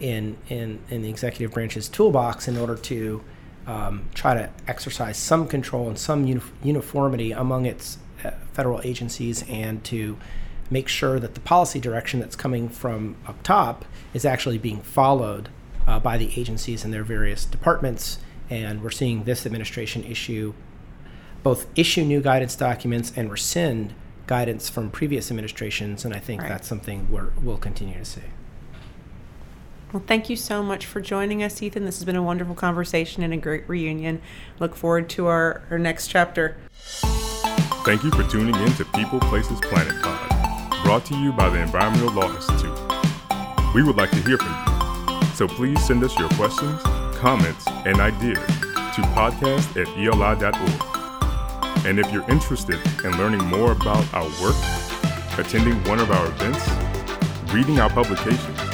in 0.00 0.36
in 0.48 0.78
in 0.88 1.02
the 1.02 1.10
executive 1.10 1.52
branch's 1.52 1.88
toolbox 1.88 2.48
in 2.48 2.56
order 2.56 2.76
to 2.76 3.22
um, 3.68 4.08
try 4.14 4.32
to 4.32 4.50
exercise 4.66 5.18
some 5.18 5.46
control 5.46 5.88
and 5.88 5.98
some 5.98 6.26
uni- 6.26 6.40
uniformity 6.64 7.32
among 7.32 7.66
its 7.66 7.98
uh, 8.24 8.30
federal 8.54 8.80
agencies 8.82 9.44
and 9.48 9.84
to 9.84 10.18
make 10.70 10.88
sure 10.88 11.20
that 11.20 11.34
the 11.34 11.40
policy 11.40 11.78
direction 11.78 12.18
that's 12.18 12.34
coming 12.34 12.68
from 12.68 13.14
up 13.26 13.42
top 13.42 13.84
is 14.14 14.24
actually 14.24 14.58
being 14.58 14.80
followed 14.80 15.50
uh, 15.86 16.00
by 16.00 16.16
the 16.16 16.32
agencies 16.40 16.82
and 16.82 16.92
their 16.92 17.04
various 17.04 17.44
departments. 17.44 18.18
And 18.50 18.82
we're 18.82 18.90
seeing 18.90 19.24
this 19.24 19.44
administration 19.44 20.02
issue 20.04 20.54
both 21.42 21.66
issue 21.76 22.02
new 22.02 22.20
guidance 22.20 22.56
documents 22.56 23.12
and 23.14 23.30
rescind 23.30 23.94
guidance 24.26 24.68
from 24.68 24.90
previous 24.90 25.30
administrations. 25.30 26.04
And 26.04 26.12
I 26.14 26.18
think 26.18 26.42
right. 26.42 26.48
that's 26.48 26.66
something 26.66 27.06
we're, 27.10 27.30
we'll 27.40 27.58
continue 27.58 27.98
to 27.98 28.04
see. 28.04 28.22
Well, 29.92 30.02
thank 30.06 30.28
you 30.28 30.36
so 30.36 30.62
much 30.62 30.84
for 30.84 31.00
joining 31.00 31.42
us, 31.42 31.62
Ethan. 31.62 31.86
This 31.86 31.96
has 31.96 32.04
been 32.04 32.16
a 32.16 32.22
wonderful 32.22 32.54
conversation 32.54 33.22
and 33.22 33.32
a 33.32 33.38
great 33.38 33.66
reunion. 33.66 34.20
Look 34.58 34.76
forward 34.76 35.08
to 35.10 35.28
our, 35.28 35.62
our 35.70 35.78
next 35.78 36.08
chapter. 36.08 36.58
Thank 37.86 38.04
you 38.04 38.10
for 38.10 38.22
tuning 38.24 38.54
in 38.54 38.72
to 38.74 38.84
People 38.84 39.18
Places 39.20 39.58
Planet 39.62 39.94
Pod, 40.02 40.82
brought 40.82 41.06
to 41.06 41.16
you 41.16 41.32
by 41.32 41.48
the 41.48 41.60
Environmental 41.60 42.12
Law 42.12 42.34
Institute. 42.34 42.78
We 43.74 43.82
would 43.82 43.96
like 43.96 44.10
to 44.10 44.20
hear 44.20 44.36
from 44.36 44.50
you, 44.50 45.26
so 45.34 45.48
please 45.48 45.82
send 45.86 46.04
us 46.04 46.18
your 46.18 46.28
questions, 46.30 46.82
comments, 47.16 47.66
and 47.86 47.98
ideas 47.98 48.46
to 48.46 49.02
podcast 49.14 49.80
at 49.80 49.88
eli.org. 49.96 51.86
And 51.86 51.98
if 51.98 52.12
you're 52.12 52.28
interested 52.28 52.78
in 53.04 53.16
learning 53.16 53.42
more 53.46 53.72
about 53.72 54.04
our 54.12 54.28
work, 54.42 54.56
attending 55.38 55.82
one 55.84 55.98
of 55.98 56.10
our 56.10 56.26
events, 56.26 56.68
reading 57.54 57.80
our 57.80 57.88
publications, 57.88 58.67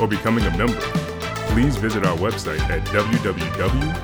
or 0.00 0.06
becoming 0.08 0.44
a 0.44 0.56
member, 0.56 0.80
please 1.48 1.76
visit 1.76 2.04
our 2.04 2.16
website 2.16 2.60
at 2.70 2.84
www.eli.org. 2.88 3.94